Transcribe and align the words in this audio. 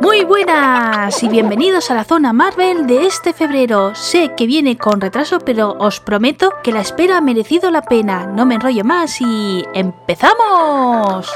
Muy 0.00 0.24
buenas 0.24 1.22
y 1.22 1.28
bienvenidos 1.28 1.90
a 1.90 1.94
la 1.94 2.04
zona 2.04 2.32
Marvel 2.32 2.86
de 2.86 3.06
este 3.06 3.32
febrero. 3.32 3.94
Sé 3.94 4.32
que 4.36 4.46
viene 4.46 4.76
con 4.76 5.00
retraso, 5.00 5.40
pero 5.40 5.76
os 5.78 6.00
prometo 6.00 6.52
que 6.62 6.72
la 6.72 6.80
espera 6.80 7.18
ha 7.18 7.20
merecido 7.20 7.70
la 7.70 7.82
pena. 7.82 8.26
No 8.26 8.46
me 8.46 8.54
enrollo 8.54 8.84
más 8.84 9.20
y 9.20 9.64
¡empezamos! 9.74 11.28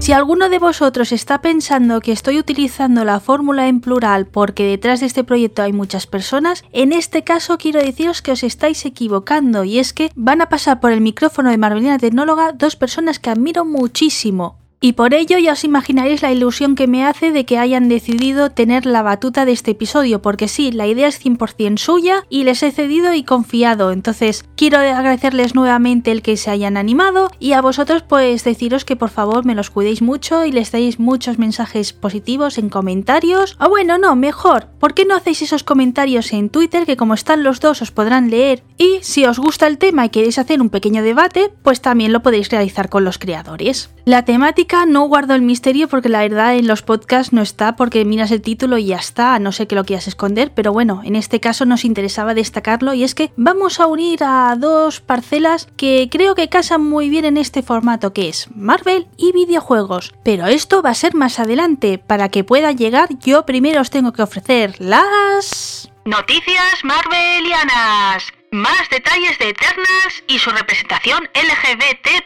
Si 0.00 0.12
alguno 0.12 0.48
de 0.48 0.58
vosotros 0.58 1.12
está 1.12 1.42
pensando 1.42 2.00
que 2.00 2.12
estoy 2.12 2.38
utilizando 2.38 3.04
la 3.04 3.20
fórmula 3.20 3.68
en 3.68 3.80
plural 3.80 4.26
porque 4.26 4.64
detrás 4.64 5.00
de 5.00 5.06
este 5.06 5.24
proyecto 5.24 5.62
hay 5.62 5.74
muchas 5.74 6.06
personas, 6.06 6.64
en 6.72 6.92
este 6.92 7.22
caso 7.22 7.58
quiero 7.58 7.80
deciros 7.80 8.22
que 8.22 8.32
os 8.32 8.42
estáis 8.42 8.86
equivocando 8.86 9.62
y 9.62 9.78
es 9.78 9.92
que 9.92 10.10
van 10.14 10.40
a 10.40 10.48
pasar 10.48 10.80
por 10.80 10.92
el 10.92 11.02
micrófono 11.02 11.50
de 11.50 11.58
Marvelina 11.58 11.98
Tecnóloga 11.98 12.52
dos 12.52 12.76
personas 12.76 13.18
que 13.18 13.28
admiro 13.28 13.66
muchísimo. 13.66 14.59
Y 14.82 14.94
por 14.94 15.12
ello 15.12 15.36
ya 15.36 15.52
os 15.52 15.64
imaginaréis 15.64 16.22
la 16.22 16.32
ilusión 16.32 16.74
que 16.74 16.86
me 16.86 17.04
hace 17.04 17.32
de 17.32 17.44
que 17.44 17.58
hayan 17.58 17.90
decidido 17.90 18.50
tener 18.50 18.86
la 18.86 19.02
batuta 19.02 19.44
de 19.44 19.52
este 19.52 19.72
episodio, 19.72 20.22
porque 20.22 20.48
sí, 20.48 20.72
la 20.72 20.86
idea 20.86 21.06
es 21.06 21.22
100% 21.22 21.76
suya 21.76 22.24
y 22.30 22.44
les 22.44 22.62
he 22.62 22.70
cedido 22.70 23.12
y 23.12 23.22
confiado. 23.22 23.92
Entonces, 23.92 24.46
quiero 24.56 24.78
agradecerles 24.78 25.54
nuevamente 25.54 26.10
el 26.12 26.22
que 26.22 26.38
se 26.38 26.50
hayan 26.50 26.78
animado 26.78 27.30
y 27.38 27.52
a 27.52 27.60
vosotros 27.60 28.04
pues 28.08 28.42
deciros 28.42 28.86
que 28.86 28.96
por 28.96 29.10
favor 29.10 29.44
me 29.44 29.54
los 29.54 29.68
cuidéis 29.68 30.00
mucho 30.00 30.46
y 30.46 30.52
les 30.52 30.72
deis 30.72 30.98
muchos 30.98 31.38
mensajes 31.38 31.92
positivos 31.92 32.56
en 32.56 32.70
comentarios. 32.70 33.58
O 33.60 33.68
bueno, 33.68 33.98
no, 33.98 34.16
mejor, 34.16 34.68
¿por 34.78 34.94
qué 34.94 35.04
no 35.04 35.14
hacéis 35.14 35.42
esos 35.42 35.62
comentarios 35.62 36.32
en 36.32 36.48
Twitter 36.48 36.86
que 36.86 36.96
como 36.96 37.12
están 37.12 37.42
los 37.42 37.60
dos 37.60 37.82
os 37.82 37.90
podrán 37.90 38.30
leer? 38.30 38.62
Y 38.78 39.00
si 39.02 39.26
os 39.26 39.38
gusta 39.38 39.66
el 39.66 39.76
tema 39.76 40.06
y 40.06 40.08
queréis 40.08 40.38
hacer 40.38 40.62
un 40.62 40.70
pequeño 40.70 41.02
debate, 41.02 41.52
pues 41.62 41.82
también 41.82 42.14
lo 42.14 42.22
podéis 42.22 42.48
realizar 42.48 42.88
con 42.88 43.04
los 43.04 43.18
creadores. 43.18 43.90
La 44.06 44.24
temática 44.24 44.69
no 44.86 45.02
guardo 45.02 45.34
el 45.34 45.42
misterio 45.42 45.88
porque 45.88 46.08
la 46.08 46.20
verdad 46.20 46.54
en 46.54 46.66
los 46.66 46.82
podcasts 46.82 47.32
no 47.32 47.42
está 47.42 47.74
porque 47.74 48.04
miras 48.04 48.30
el 48.30 48.40
título 48.40 48.78
y 48.78 48.86
ya 48.86 48.96
está, 48.96 49.38
no 49.38 49.50
sé 49.52 49.66
que 49.66 49.74
lo 49.74 49.84
quieras 49.84 50.06
esconder, 50.06 50.52
pero 50.54 50.72
bueno, 50.72 51.02
en 51.04 51.16
este 51.16 51.40
caso 51.40 51.64
nos 51.64 51.84
interesaba 51.84 52.34
destacarlo 52.34 52.94
y 52.94 53.02
es 53.02 53.14
que 53.14 53.32
vamos 53.36 53.80
a 53.80 53.86
unir 53.86 54.22
a 54.22 54.54
dos 54.56 55.00
parcelas 55.00 55.66
que 55.76 56.08
creo 56.10 56.34
que 56.34 56.48
casan 56.48 56.82
muy 56.82 57.10
bien 57.10 57.24
en 57.24 57.36
este 57.36 57.62
formato 57.62 58.12
que 58.12 58.28
es 58.28 58.48
Marvel 58.54 59.08
y 59.16 59.32
videojuegos. 59.32 60.14
Pero 60.22 60.46
esto 60.46 60.82
va 60.82 60.90
a 60.90 60.94
ser 60.94 61.14
más 61.14 61.40
adelante, 61.40 61.98
para 61.98 62.28
que 62.28 62.44
pueda 62.44 62.72
llegar 62.72 63.08
yo 63.20 63.44
primero 63.44 63.80
os 63.80 63.90
tengo 63.90 64.12
que 64.12 64.22
ofrecer 64.22 64.76
las... 64.78 65.90
Noticias 66.04 66.84
Marvelianas. 66.84 68.24
Más 68.52 68.88
detalles 68.90 69.38
de 69.38 69.50
Eternals 69.50 70.24
y 70.26 70.38
su 70.38 70.50
representación 70.50 71.28
LGBT. 71.34 72.20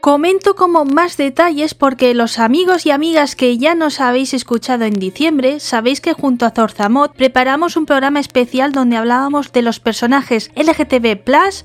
Comento 0.00 0.56
como 0.56 0.86
más 0.86 1.18
detalles 1.18 1.74
porque 1.74 2.14
los 2.14 2.38
amigos 2.38 2.86
y 2.86 2.90
amigas 2.90 3.36
que 3.36 3.58
ya 3.58 3.74
nos 3.74 4.00
habéis 4.00 4.32
escuchado 4.32 4.86
en 4.86 4.94
diciembre 4.94 5.60
sabéis 5.60 6.00
que 6.00 6.14
junto 6.14 6.46
a 6.46 6.52
Zorzamot 6.52 7.12
preparamos 7.14 7.76
un 7.76 7.84
programa 7.84 8.18
especial 8.18 8.72
donde 8.72 8.96
hablábamos 8.96 9.52
de 9.52 9.60
los 9.60 9.78
personajes 9.78 10.50
LGTB 10.56 11.20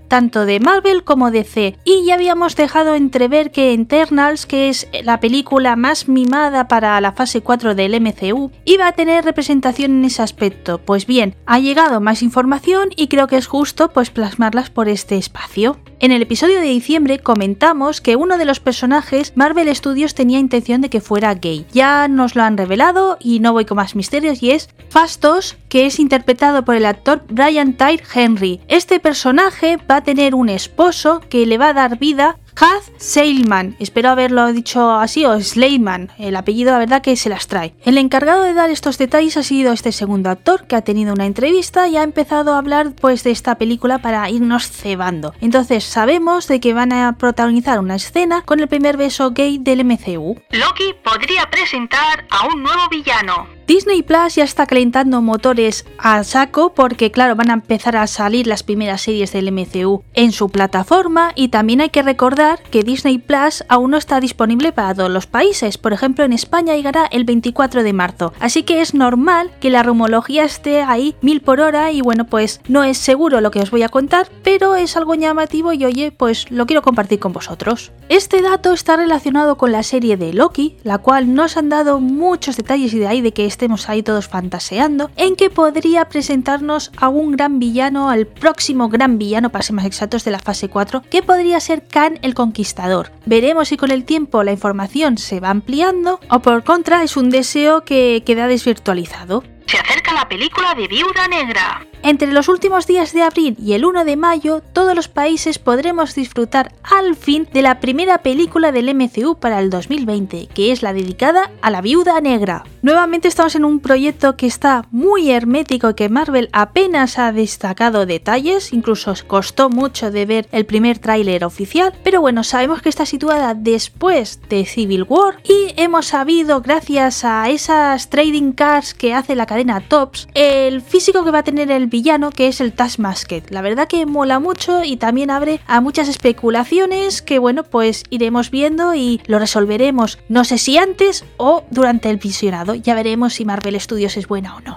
tanto 0.10 0.46
de 0.46 0.60
Marvel 0.60 1.06
como 1.06 1.32
de 1.32 1.46
C 1.46 1.78
y 1.86 2.06
ya 2.06 2.16
habíamos 2.16 2.58
dejado 2.58 2.96
entrever 2.96 3.52
que 3.52 3.74
Eternals, 3.74 4.46
que 4.46 4.68
es 4.68 4.90
la 5.02 5.22
película 5.22 5.78
más 5.78 6.10
mimada 6.10 6.68
para 6.68 7.00
la 7.00 7.14
fase 7.14 7.40
4 7.40 7.74
del 7.74 8.02
MCU, 8.02 8.52
iba 8.66 8.88
a 8.88 8.92
tener 8.92 9.24
representación 9.24 9.92
en 9.92 10.06
ese 10.06 10.22
aspecto. 10.22 10.80
Pues 10.80 11.06
bien, 11.06 11.36
ha 11.46 11.60
llegado 11.60 12.02
más 12.02 12.22
información 12.22 12.90
y 12.98 13.08
creo 13.08 13.28
que 13.28 13.38
es 13.38 13.48
justo 13.48 13.92
pues 13.92 14.10
plasmarlas 14.10 14.70
por 14.70 14.90
este 14.90 15.16
espacio. 15.16 15.78
En 16.00 16.12
el 16.12 16.22
episodio 16.22 16.60
de 16.60 16.68
diciembre 16.68 17.20
comentamos 17.20 18.02
que 18.02 18.18
uno 18.18 18.38
de 18.38 18.44
los 18.44 18.60
personajes 18.60 19.32
Marvel 19.36 19.74
Studios 19.74 20.14
tenía 20.14 20.40
intención 20.40 20.82
de 20.82 20.90
que 20.90 21.00
fuera 21.00 21.34
gay. 21.36 21.66
Ya 21.72 22.10
nos 22.10 22.36
lo 22.36 22.44
han 22.44 22.58
revelado 22.58 23.18
y 23.22 23.40
no 23.40 23.54
voy 23.54 23.64
con 23.64 23.78
más 23.78 23.96
misterios 23.96 24.44
y 24.44 24.52
es 24.52 24.70
Fastos, 24.90 25.58
que 25.70 25.86
es 25.86 26.00
interpretado 26.00 26.66
por 26.66 26.76
el 26.76 26.86
actor 26.86 27.24
Brian 27.30 27.74
Tyree 27.74 28.04
Henry. 28.14 28.62
Este 28.68 29.00
personaje 29.00 29.78
va 29.90 29.98
a 29.98 30.04
tener 30.04 30.36
un 30.36 30.50
esposo 30.50 31.22
que 31.30 31.46
le 31.46 31.58
va 31.58 31.70
a 31.70 31.74
dar 31.74 31.98
vida 31.98 32.40
Haz 32.58 32.92
Seilman, 32.98 33.76
espero 33.80 34.10
haberlo 34.10 34.52
dicho 34.54 34.92
así, 34.92 35.26
o 35.26 35.40
Sleiman, 35.40 36.12
el 36.18 36.36
apellido 36.36 36.72
la 36.72 36.80
verdad 36.80 37.02
que 37.02 37.16
se 37.18 37.30
las 37.30 37.48
trae. 37.48 37.76
El 37.84 37.98
encargado 37.98 38.44
de 38.44 38.54
dar 38.54 38.70
estos 38.70 38.98
detalles 38.98 39.36
ha 39.38 39.44
sido 39.44 39.74
este 39.74 39.92
segundo 39.92 40.30
actor 40.30 40.66
que 40.66 40.76
ha 40.76 40.82
tenido 40.82 41.14
una 41.14 41.26
entrevista 41.26 41.88
y 41.88 41.98
ha 41.98 42.04
empezado 42.04 42.54
a 42.54 42.58
hablar 42.58 42.94
pues 43.00 43.24
de 43.24 43.32
esta 43.32 43.56
película 43.58 44.00
para 44.00 44.30
irnos 44.30 44.70
cebando. 44.70 45.34
Entonces 45.42 45.84
sabemos 45.84 46.48
de 46.48 46.60
que 46.60 46.74
van 46.74 46.94
a 46.94 47.18
protagonizar 47.18 47.80
una 47.80 47.96
escena 47.96 48.42
con 48.44 48.60
el 48.60 48.68
primer 48.68 48.96
beso 48.96 49.32
gay 49.32 49.58
del 49.58 49.84
MCU. 49.84 50.40
Loki 50.52 50.94
podría 51.04 51.50
presentar 51.50 52.26
a 52.30 52.48
un 52.48 52.64
nuevo 52.64 52.88
villano. 52.90 53.55
Disney 53.68 54.04
Plus 54.04 54.36
ya 54.36 54.44
está 54.44 54.68
calentando 54.68 55.24
motores 55.24 55.88
a 55.98 56.24
saco 56.24 56.76
porque 56.76 57.10
claro 57.10 57.36
van 57.36 57.50
a 57.50 57.56
empezar 57.56 57.98
a 57.98 58.06
salir 58.06 58.46
las 58.46 58.62
primeras 58.62 59.02
series 59.02 59.32
del 59.34 59.52
MCU 59.52 60.04
en 60.14 60.32
su 60.34 60.50
plataforma 60.50 61.32
y 61.34 61.48
también 61.48 61.82
hay 61.82 61.90
que 61.90 62.04
recordar 62.04 62.62
que 62.70 62.84
Disney 62.84 63.18
Plus 63.18 63.64
aún 63.68 63.90
no 63.92 63.98
está 63.98 64.20
disponible 64.20 64.72
para 64.72 64.94
todos 64.94 65.10
los 65.10 65.26
países, 65.26 65.80
por 65.80 65.94
ejemplo 65.94 66.24
en 66.24 66.34
España 66.34 66.76
llegará 66.76 67.08
el 67.08 67.24
24 67.24 67.82
de 67.82 67.94
marzo, 67.94 68.34
así 68.40 68.62
que 68.62 68.82
es 68.82 68.94
normal 68.94 69.50
que 69.60 69.72
la 69.72 69.82
rumología 69.82 70.44
esté 70.44 70.84
ahí 70.84 71.16
mil 71.22 71.42
por 71.42 71.60
hora 71.60 71.92
y 71.92 72.02
bueno 72.02 72.28
pues 72.28 72.62
no 72.68 72.84
es 72.84 73.00
seguro 73.00 73.42
lo 73.42 73.50
que 73.50 73.62
os 73.62 73.72
voy 73.72 73.82
a 73.82 73.90
contar, 73.90 74.30
pero 74.44 74.76
es 74.76 74.96
algo 74.96 75.16
llamativo 75.16 75.74
y 75.74 75.86
oye 75.86 76.12
pues 76.12 76.52
lo 76.52 76.68
quiero 76.68 76.84
compartir 76.84 77.20
con 77.20 77.34
vosotros. 77.34 77.92
Este 78.10 78.44
dato 78.44 78.74
está 78.74 78.98
relacionado 78.98 79.58
con 79.58 79.72
la 79.72 79.82
serie 79.82 80.18
de 80.18 80.32
Loki, 80.32 80.78
la 80.84 81.00
cual 81.00 81.34
nos 81.34 81.58
han 81.58 81.70
dado 81.70 82.00
muchos 82.00 82.56
detalles 82.56 82.94
y 82.94 83.00
de 83.00 83.08
ahí 83.08 83.22
de 83.22 83.32
que 83.32 83.55
estemos 83.56 83.88
ahí 83.88 84.04
todos 84.04 84.28
fantaseando, 84.28 85.10
en 85.16 85.38
que 85.38 85.50
podría 85.50 86.10
presentarnos 86.10 86.92
a 86.98 87.08
un 87.08 87.32
gran 87.32 87.58
villano, 87.58 88.10
al 88.10 88.28
próximo 88.28 88.90
gran 88.90 89.18
villano, 89.18 89.50
para 89.50 89.64
ser 89.64 89.76
más 89.76 89.86
exactos, 89.86 90.26
de 90.26 90.32
la 90.32 90.40
fase 90.40 90.68
4, 90.68 91.04
que 91.10 91.24
podría 91.24 91.60
ser 91.62 91.88
Khan 91.88 92.20
el 92.22 92.34
Conquistador. 92.34 93.12
Veremos 93.26 93.70
si 93.70 93.78
con 93.78 93.92
el 93.92 94.04
tiempo 94.04 94.44
la 94.44 94.52
información 94.52 95.18
se 95.18 95.40
va 95.40 95.50
ampliando 95.50 96.20
o 96.30 96.40
por 96.40 96.64
contra 96.64 97.04
es 97.04 97.16
un 97.16 97.30
deseo 97.30 97.86
que 97.86 98.24
queda 98.26 98.48
desvirtualizado. 98.48 99.44
Se 99.68 99.78
acerca 99.78 100.14
la 100.14 100.28
película 100.28 100.76
de 100.76 100.88
Viuda 100.88 101.28
Negra. 101.30 101.88
Entre 102.06 102.32
los 102.32 102.50
últimos 102.50 102.86
días 102.86 103.14
de 103.14 103.24
abril 103.24 103.58
y 103.60 103.74
el 103.74 103.84
1 103.84 104.06
de 104.06 104.16
mayo, 104.16 104.62
todos 104.74 104.94
los 104.94 105.08
países 105.08 105.58
podremos 105.58 106.14
disfrutar 106.14 106.72
al 106.84 107.16
fin 107.16 107.48
de 107.52 107.64
la 107.64 107.80
primera 107.80 108.20
película 108.20 108.72
del 108.72 108.94
MCU 108.94 109.38
para 109.40 109.60
el 109.60 109.72
2020, 109.72 110.48
que 110.54 110.72
es 110.72 110.84
la 110.84 110.94
dedicada 110.94 111.50
a 111.64 111.72
la 111.72 111.82
viuda 111.82 112.22
negra. 112.22 112.64
Nuevamente 112.84 113.28
estamos 113.28 113.56
en 113.56 113.66
un 113.66 113.80
proyecto 113.80 114.38
que 114.38 114.46
está 114.46 114.86
muy 114.92 115.32
hermético 115.32 115.90
y 115.90 115.94
que 115.96 116.08
Marvel 116.08 116.50
apenas 116.54 117.18
ha 117.18 117.32
destacado 117.32 118.06
detalles, 118.06 118.72
incluso 118.72 119.16
costó 119.26 119.72
mucho 119.72 120.12
de 120.12 120.28
ver 120.28 120.48
el 120.52 120.68
primer 120.68 121.00
tráiler 121.00 121.44
oficial, 121.44 121.92
pero 122.04 122.22
bueno, 122.22 122.44
sabemos 122.44 122.84
que 122.84 122.90
está 122.90 123.08
situada 123.08 123.56
después 123.56 124.40
de 124.48 124.66
Civil 124.66 125.08
War 125.10 125.38
y 125.44 125.74
hemos 125.76 126.06
sabido, 126.06 126.62
gracias 126.62 127.26
a 127.26 127.50
esas 127.50 128.12
trading 128.12 128.52
cards 128.52 128.94
que 128.94 129.16
hace 129.16 129.34
la 129.36 129.48
cadena 129.48 129.82
Tops, 129.82 130.28
el 130.36 130.84
físico 130.84 131.26
que 131.26 131.32
va 131.32 131.40
a 131.40 131.44
tener 131.44 131.72
el 131.72 131.95
villano 131.96 132.30
que 132.30 132.50
es 132.50 132.60
el 132.60 132.74
Taskmaster. 132.74 133.44
La 133.52 133.62
verdad 133.62 133.88
que 133.88 134.06
mola 134.06 134.40
mucho 134.40 134.84
y 134.84 134.98
también 134.98 135.32
abre 135.32 135.62
a 135.66 135.80
muchas 135.80 136.10
especulaciones 136.10 137.22
que 137.22 137.40
bueno 137.40 137.64
pues 137.64 138.04
iremos 138.10 138.52
viendo 138.52 138.94
y 138.96 139.22
lo 139.28 139.40
resolveremos 139.40 140.20
no 140.28 140.44
sé 140.44 140.58
si 140.58 140.78
antes 140.78 141.24
o 141.38 141.64
durante 141.72 142.10
el 142.10 142.18
visionado. 142.18 142.76
Ya 142.76 142.96
veremos 142.96 143.36
si 143.36 143.46
Marvel 143.46 143.80
Studios 143.80 144.18
es 144.18 144.28
buena 144.28 144.58
o 144.58 144.60
no. 144.60 144.76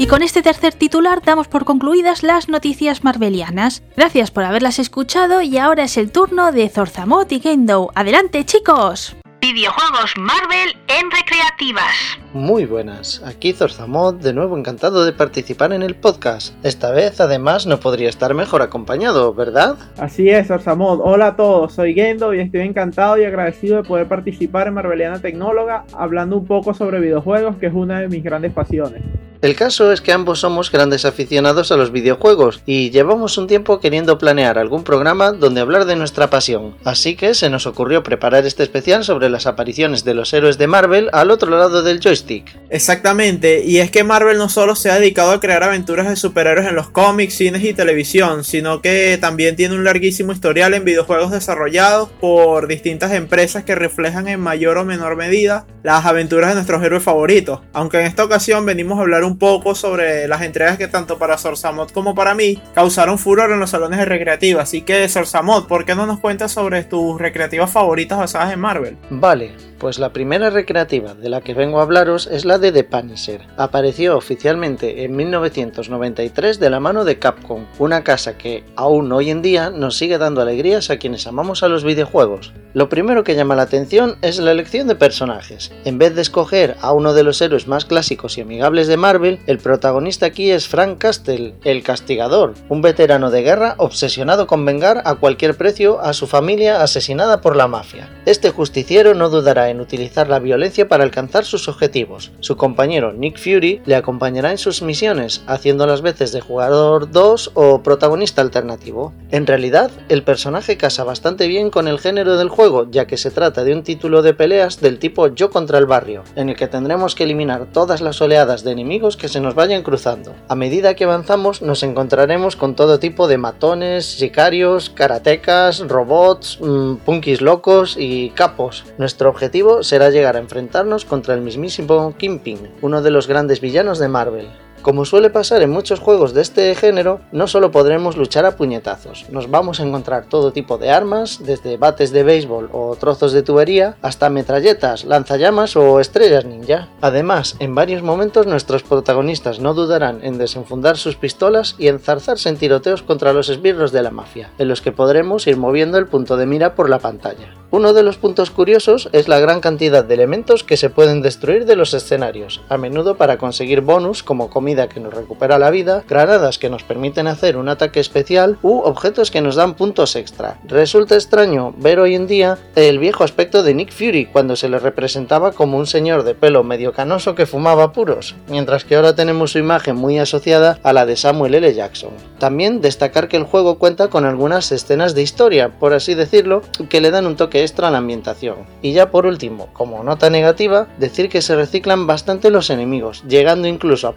Y 0.00 0.06
con 0.08 0.24
este 0.24 0.42
tercer 0.42 0.74
titular 0.74 1.22
damos 1.24 1.46
por 1.46 1.64
concluidas 1.64 2.24
las 2.24 2.48
noticias 2.48 3.04
marvelianas. 3.04 3.84
Gracias 3.96 4.32
por 4.32 4.42
haberlas 4.42 4.80
escuchado 4.80 5.42
y 5.42 5.58
ahora 5.58 5.84
es 5.84 5.96
el 5.96 6.10
turno 6.10 6.50
de 6.50 6.68
Zorzamot 6.68 7.30
y 7.30 7.38
Gendo. 7.38 7.92
¡Adelante 7.94 8.44
chicos! 8.44 9.14
Videojuegos 9.42 10.14
Marvel 10.18 10.70
en 10.86 11.10
recreativas. 11.10 12.16
Muy 12.32 12.64
buenas, 12.64 13.20
aquí 13.26 13.52
Zorzamod, 13.52 14.14
de 14.14 14.32
nuevo 14.32 14.56
encantado 14.56 15.04
de 15.04 15.12
participar 15.12 15.72
en 15.72 15.82
el 15.82 15.96
podcast. 15.96 16.54
Esta 16.64 16.92
vez 16.92 17.20
además 17.20 17.66
no 17.66 17.80
podría 17.80 18.08
estar 18.08 18.34
mejor 18.34 18.62
acompañado, 18.62 19.34
¿verdad? 19.34 19.74
Así 19.98 20.30
es, 20.30 20.46
Zorzamod. 20.46 21.00
Hola 21.02 21.26
a 21.26 21.36
todos, 21.36 21.74
soy 21.74 21.92
Gendo 21.92 22.32
y 22.32 22.38
estoy 22.38 22.60
encantado 22.60 23.18
y 23.18 23.24
agradecido 23.24 23.78
de 23.78 23.82
poder 23.82 24.06
participar 24.06 24.68
en 24.68 24.74
Marveliana 24.74 25.20
Tecnóloga 25.20 25.86
hablando 25.92 26.36
un 26.36 26.46
poco 26.46 26.72
sobre 26.72 27.00
videojuegos, 27.00 27.56
que 27.56 27.66
es 27.66 27.74
una 27.74 27.98
de 27.98 28.08
mis 28.08 28.22
grandes 28.22 28.52
pasiones. 28.52 29.02
El 29.42 29.56
caso 29.56 29.90
es 29.90 30.00
que 30.00 30.12
ambos 30.12 30.38
somos 30.38 30.70
grandes 30.70 31.04
aficionados 31.04 31.72
a 31.72 31.76
los 31.76 31.90
videojuegos 31.90 32.62
y 32.64 32.90
llevamos 32.90 33.36
un 33.38 33.48
tiempo 33.48 33.80
queriendo 33.80 34.16
planear 34.16 34.56
algún 34.56 34.84
programa 34.84 35.32
donde 35.32 35.60
hablar 35.60 35.84
de 35.84 35.96
nuestra 35.96 36.30
pasión, 36.30 36.76
así 36.84 37.16
que 37.16 37.34
se 37.34 37.50
nos 37.50 37.66
ocurrió 37.66 38.04
preparar 38.04 38.46
este 38.46 38.62
especial 38.62 39.02
sobre 39.02 39.28
las 39.28 39.46
apariciones 39.46 40.04
de 40.04 40.14
los 40.14 40.32
héroes 40.32 40.58
de 40.58 40.68
Marvel 40.68 41.10
al 41.12 41.32
otro 41.32 41.50
lado 41.50 41.82
del 41.82 41.98
joystick. 41.98 42.56
Exactamente, 42.70 43.64
y 43.64 43.78
es 43.78 43.90
que 43.90 44.04
Marvel 44.04 44.38
no 44.38 44.48
solo 44.48 44.76
se 44.76 44.92
ha 44.92 45.00
dedicado 45.00 45.32
a 45.32 45.40
crear 45.40 45.64
aventuras 45.64 46.08
de 46.08 46.14
superhéroes 46.14 46.68
en 46.68 46.76
los 46.76 46.90
cómics, 46.90 47.34
cines 47.34 47.64
y 47.64 47.74
televisión, 47.74 48.44
sino 48.44 48.80
que 48.80 49.18
también 49.20 49.56
tiene 49.56 49.74
un 49.74 49.82
larguísimo 49.82 50.30
historial 50.30 50.72
en 50.74 50.84
videojuegos 50.84 51.32
desarrollados 51.32 52.10
por 52.20 52.68
distintas 52.68 53.10
empresas 53.10 53.64
que 53.64 53.74
reflejan 53.74 54.28
en 54.28 54.38
mayor 54.38 54.78
o 54.78 54.84
menor 54.84 55.16
medida 55.16 55.66
las 55.82 56.06
aventuras 56.06 56.50
de 56.50 56.54
nuestros 56.54 56.80
héroes 56.84 57.02
favoritos. 57.02 57.58
Aunque 57.72 57.98
en 57.98 58.06
esta 58.06 58.22
ocasión 58.22 58.64
venimos 58.64 58.98
a 58.98 59.02
hablar 59.02 59.24
un 59.24 59.31
poco 59.38 59.74
sobre 59.74 60.26
las 60.28 60.42
entregas 60.42 60.78
que 60.78 60.88
tanto 60.88 61.18
para 61.18 61.38
Sorsamot 61.38 61.92
como 61.92 62.14
para 62.14 62.34
mí 62.34 62.62
causaron 62.74 63.18
furor 63.18 63.50
en 63.50 63.60
los 63.60 63.70
salones 63.70 63.98
de 63.98 64.04
recreativa. 64.04 64.62
Así 64.62 64.82
que 64.82 65.08
Sorsamot, 65.08 65.66
¿por 65.66 65.84
qué 65.84 65.94
no 65.94 66.06
nos 66.06 66.20
cuentas 66.20 66.52
sobre 66.52 66.84
tus 66.84 67.20
recreativas 67.20 67.70
favoritas 67.70 68.18
basadas 68.18 68.52
en 68.52 68.60
Marvel? 68.60 68.96
Vale, 69.10 69.52
pues 69.82 69.98
la 69.98 70.12
primera 70.12 70.48
recreativa 70.48 71.12
de 71.14 71.28
la 71.28 71.40
que 71.40 71.54
vengo 71.54 71.80
a 71.80 71.82
hablaros 71.82 72.28
es 72.28 72.44
la 72.44 72.58
de 72.58 72.70
The 72.70 72.84
Punisher. 72.84 73.40
Apareció 73.56 74.16
oficialmente 74.16 75.02
en 75.02 75.16
1993 75.16 76.60
de 76.60 76.70
la 76.70 76.78
mano 76.78 77.04
de 77.04 77.18
Capcom, 77.18 77.66
una 77.80 78.04
casa 78.04 78.38
que 78.38 78.62
aún 78.76 79.10
hoy 79.10 79.30
en 79.30 79.42
día 79.42 79.70
nos 79.70 79.96
sigue 79.96 80.18
dando 80.18 80.40
alegrías 80.40 80.90
a 80.90 80.98
quienes 80.98 81.26
amamos 81.26 81.64
a 81.64 81.68
los 81.68 81.82
videojuegos. 81.82 82.52
Lo 82.74 82.88
primero 82.88 83.24
que 83.24 83.34
llama 83.34 83.56
la 83.56 83.62
atención 83.62 84.18
es 84.22 84.38
la 84.38 84.52
elección 84.52 84.86
de 84.86 84.94
personajes. 84.94 85.72
En 85.84 85.98
vez 85.98 86.14
de 86.14 86.22
escoger 86.22 86.76
a 86.80 86.92
uno 86.92 87.12
de 87.12 87.24
los 87.24 87.42
héroes 87.42 87.66
más 87.66 87.84
clásicos 87.84 88.38
y 88.38 88.42
amigables 88.42 88.86
de 88.86 88.96
Marvel, 88.96 89.40
el 89.48 89.58
protagonista 89.58 90.26
aquí 90.26 90.52
es 90.52 90.68
Frank 90.68 90.98
Castle, 90.98 91.54
el 91.64 91.82
castigador, 91.82 92.54
un 92.68 92.82
veterano 92.82 93.32
de 93.32 93.42
guerra 93.42 93.74
obsesionado 93.78 94.46
con 94.46 94.64
vengar 94.64 95.02
a 95.04 95.16
cualquier 95.16 95.56
precio 95.56 96.00
a 96.00 96.12
su 96.12 96.28
familia 96.28 96.82
asesinada 96.82 97.40
por 97.40 97.56
la 97.56 97.66
mafia. 97.66 98.08
Este 98.26 98.50
justiciero 98.50 99.14
no 99.14 99.28
dudará 99.28 99.71
utilizar 99.80 100.28
la 100.28 100.38
violencia 100.38 100.88
para 100.88 101.04
alcanzar 101.04 101.44
sus 101.44 101.68
objetivos. 101.68 102.32
Su 102.40 102.56
compañero 102.56 103.12
Nick 103.12 103.38
Fury 103.38 103.82
le 103.84 103.96
acompañará 103.96 104.50
en 104.50 104.58
sus 104.58 104.82
misiones, 104.82 105.42
haciendo 105.46 105.86
las 105.86 106.02
veces 106.02 106.32
de 106.32 106.40
jugador 106.40 107.10
2 107.10 107.52
o 107.54 107.82
protagonista 107.82 108.42
alternativo. 108.42 109.12
En 109.30 109.46
realidad, 109.46 109.90
el 110.08 110.22
personaje 110.22 110.76
casa 110.76 111.04
bastante 111.04 111.46
bien 111.46 111.70
con 111.70 111.88
el 111.88 111.98
género 111.98 112.36
del 112.36 112.48
juego, 112.48 112.90
ya 112.90 113.06
que 113.06 113.16
se 113.16 113.30
trata 113.30 113.64
de 113.64 113.74
un 113.74 113.82
título 113.82 114.22
de 114.22 114.34
peleas 114.34 114.80
del 114.80 114.98
tipo 114.98 115.28
yo 115.28 115.50
contra 115.50 115.78
el 115.78 115.86
barrio, 115.86 116.24
en 116.36 116.48
el 116.48 116.56
que 116.56 116.68
tendremos 116.68 117.14
que 117.14 117.24
eliminar 117.24 117.66
todas 117.72 118.00
las 118.00 118.20
oleadas 118.20 118.64
de 118.64 118.72
enemigos 118.72 119.16
que 119.16 119.28
se 119.28 119.40
nos 119.40 119.54
vayan 119.54 119.82
cruzando. 119.82 120.34
A 120.48 120.54
medida 120.54 120.94
que 120.94 121.04
avanzamos 121.04 121.62
nos 121.62 121.82
encontraremos 121.82 122.56
con 122.56 122.74
todo 122.74 122.98
tipo 122.98 123.28
de 123.28 123.38
matones, 123.38 124.04
sicarios, 124.06 124.90
karatecas, 124.90 125.80
robots, 125.80 126.58
mmm, 126.60 126.96
punkis 126.96 127.40
locos 127.40 127.96
y 127.98 128.30
capos. 128.30 128.84
Nuestro 128.98 129.30
objetivo 129.30 129.61
será 129.82 130.10
llegar 130.10 130.36
a 130.36 130.40
enfrentarnos 130.40 131.04
contra 131.04 131.34
el 131.34 131.40
mismísimo 131.40 132.14
Kingpin, 132.16 132.70
uno 132.80 133.02
de 133.02 133.10
los 133.10 133.26
grandes 133.26 133.60
villanos 133.60 133.98
de 133.98 134.08
Marvel. 134.08 134.48
Como 134.82 135.04
suele 135.04 135.30
pasar 135.30 135.62
en 135.62 135.70
muchos 135.70 136.00
juegos 136.00 136.34
de 136.34 136.42
este 136.42 136.74
género, 136.74 137.20
no 137.30 137.46
solo 137.46 137.70
podremos 137.70 138.16
luchar 138.16 138.44
a 138.44 138.56
puñetazos, 138.56 139.26
nos 139.30 139.48
vamos 139.48 139.78
a 139.78 139.84
encontrar 139.84 140.24
todo 140.24 140.52
tipo 140.52 140.76
de 140.76 140.90
armas, 140.90 141.38
desde 141.44 141.76
bates 141.76 142.10
de 142.10 142.24
béisbol 142.24 142.68
o 142.72 142.96
trozos 142.96 143.32
de 143.32 143.44
tubería, 143.44 143.96
hasta 144.02 144.28
metralletas, 144.28 145.04
lanzallamas 145.04 145.76
o 145.76 146.00
estrellas 146.00 146.44
ninja. 146.44 146.88
Además, 147.00 147.54
en 147.60 147.76
varios 147.76 148.02
momentos 148.02 148.48
nuestros 148.48 148.82
protagonistas 148.82 149.60
no 149.60 149.72
dudarán 149.72 150.18
en 150.24 150.36
desenfundar 150.36 150.96
sus 150.96 151.14
pistolas 151.14 151.76
y 151.78 151.86
enzarzarse 151.86 152.48
en 152.48 152.56
tiroteos 152.56 153.04
contra 153.04 153.32
los 153.32 153.50
esbirros 153.50 153.92
de 153.92 154.02
la 154.02 154.10
mafia, 154.10 154.50
en 154.58 154.66
los 154.66 154.80
que 154.80 154.90
podremos 154.90 155.46
ir 155.46 155.58
moviendo 155.58 155.96
el 155.96 156.08
punto 156.08 156.36
de 156.36 156.46
mira 156.46 156.74
por 156.74 156.90
la 156.90 156.98
pantalla. 156.98 157.54
Uno 157.70 157.94
de 157.94 158.02
los 158.02 158.18
puntos 158.18 158.50
curiosos 158.50 159.08
es 159.12 159.28
la 159.28 159.40
gran 159.40 159.60
cantidad 159.60 160.04
de 160.04 160.12
elementos 160.12 160.62
que 160.62 160.76
se 160.76 160.90
pueden 160.90 161.22
destruir 161.22 161.64
de 161.64 161.74
los 161.74 161.94
escenarios, 161.94 162.60
a 162.68 162.76
menudo 162.76 163.16
para 163.16 163.38
conseguir 163.38 163.80
bonus 163.80 164.22
como 164.22 164.50
comida 164.50 164.71
que 164.72 165.00
nos 165.00 165.12
recupera 165.12 165.58
la 165.58 165.70
vida, 165.70 166.02
granadas 166.08 166.58
que 166.58 166.70
nos 166.70 166.82
permiten 166.82 167.26
hacer 167.26 167.56
un 167.56 167.68
ataque 167.68 168.00
especial 168.00 168.58
u 168.62 168.78
objetos 168.78 169.30
que 169.30 169.42
nos 169.42 169.54
dan 169.54 169.74
puntos 169.74 170.16
extra. 170.16 170.58
Resulta 170.64 171.14
extraño 171.14 171.74
ver 171.76 172.00
hoy 172.00 172.14
en 172.14 172.26
día 172.26 172.58
el 172.74 172.98
viejo 172.98 173.22
aspecto 173.22 173.62
de 173.62 173.74
Nick 173.74 173.92
Fury 173.92 174.26
cuando 174.26 174.56
se 174.56 174.68
le 174.68 174.78
representaba 174.78 175.52
como 175.52 175.76
un 175.76 175.86
señor 175.86 176.22
de 176.24 176.34
pelo 176.34 176.64
medio 176.64 176.92
canoso 176.92 177.34
que 177.34 177.46
fumaba 177.46 177.92
puros, 177.92 178.34
mientras 178.48 178.84
que 178.84 178.96
ahora 178.96 179.14
tenemos 179.14 179.52
su 179.52 179.58
imagen 179.58 179.96
muy 179.96 180.18
asociada 180.18 180.78
a 180.82 180.92
la 180.92 181.04
de 181.04 181.16
Samuel 181.16 181.54
L. 181.54 181.74
Jackson. 181.74 182.10
También 182.38 182.80
destacar 182.80 183.28
que 183.28 183.36
el 183.36 183.44
juego 183.44 183.78
cuenta 183.78 184.08
con 184.08 184.24
algunas 184.24 184.72
escenas 184.72 185.14
de 185.14 185.22
historia, 185.22 185.68
por 185.78 185.92
así 185.92 186.14
decirlo, 186.14 186.62
que 186.88 187.00
le 187.00 187.10
dan 187.10 187.26
un 187.26 187.36
toque 187.36 187.62
extra 187.62 187.88
a 187.88 187.90
la 187.90 187.98
ambientación. 187.98 188.56
Y 188.80 188.92
ya 188.92 189.10
por 189.10 189.26
último, 189.26 189.68
como 189.72 190.02
nota 190.02 190.30
negativa, 190.30 190.88
decir 190.98 191.28
que 191.28 191.42
se 191.42 191.56
reciclan 191.56 192.06
bastante 192.06 192.50
los 192.50 192.70
enemigos, 192.70 193.22
llegando 193.28 193.68
incluso 193.68 194.08
a 194.08 194.16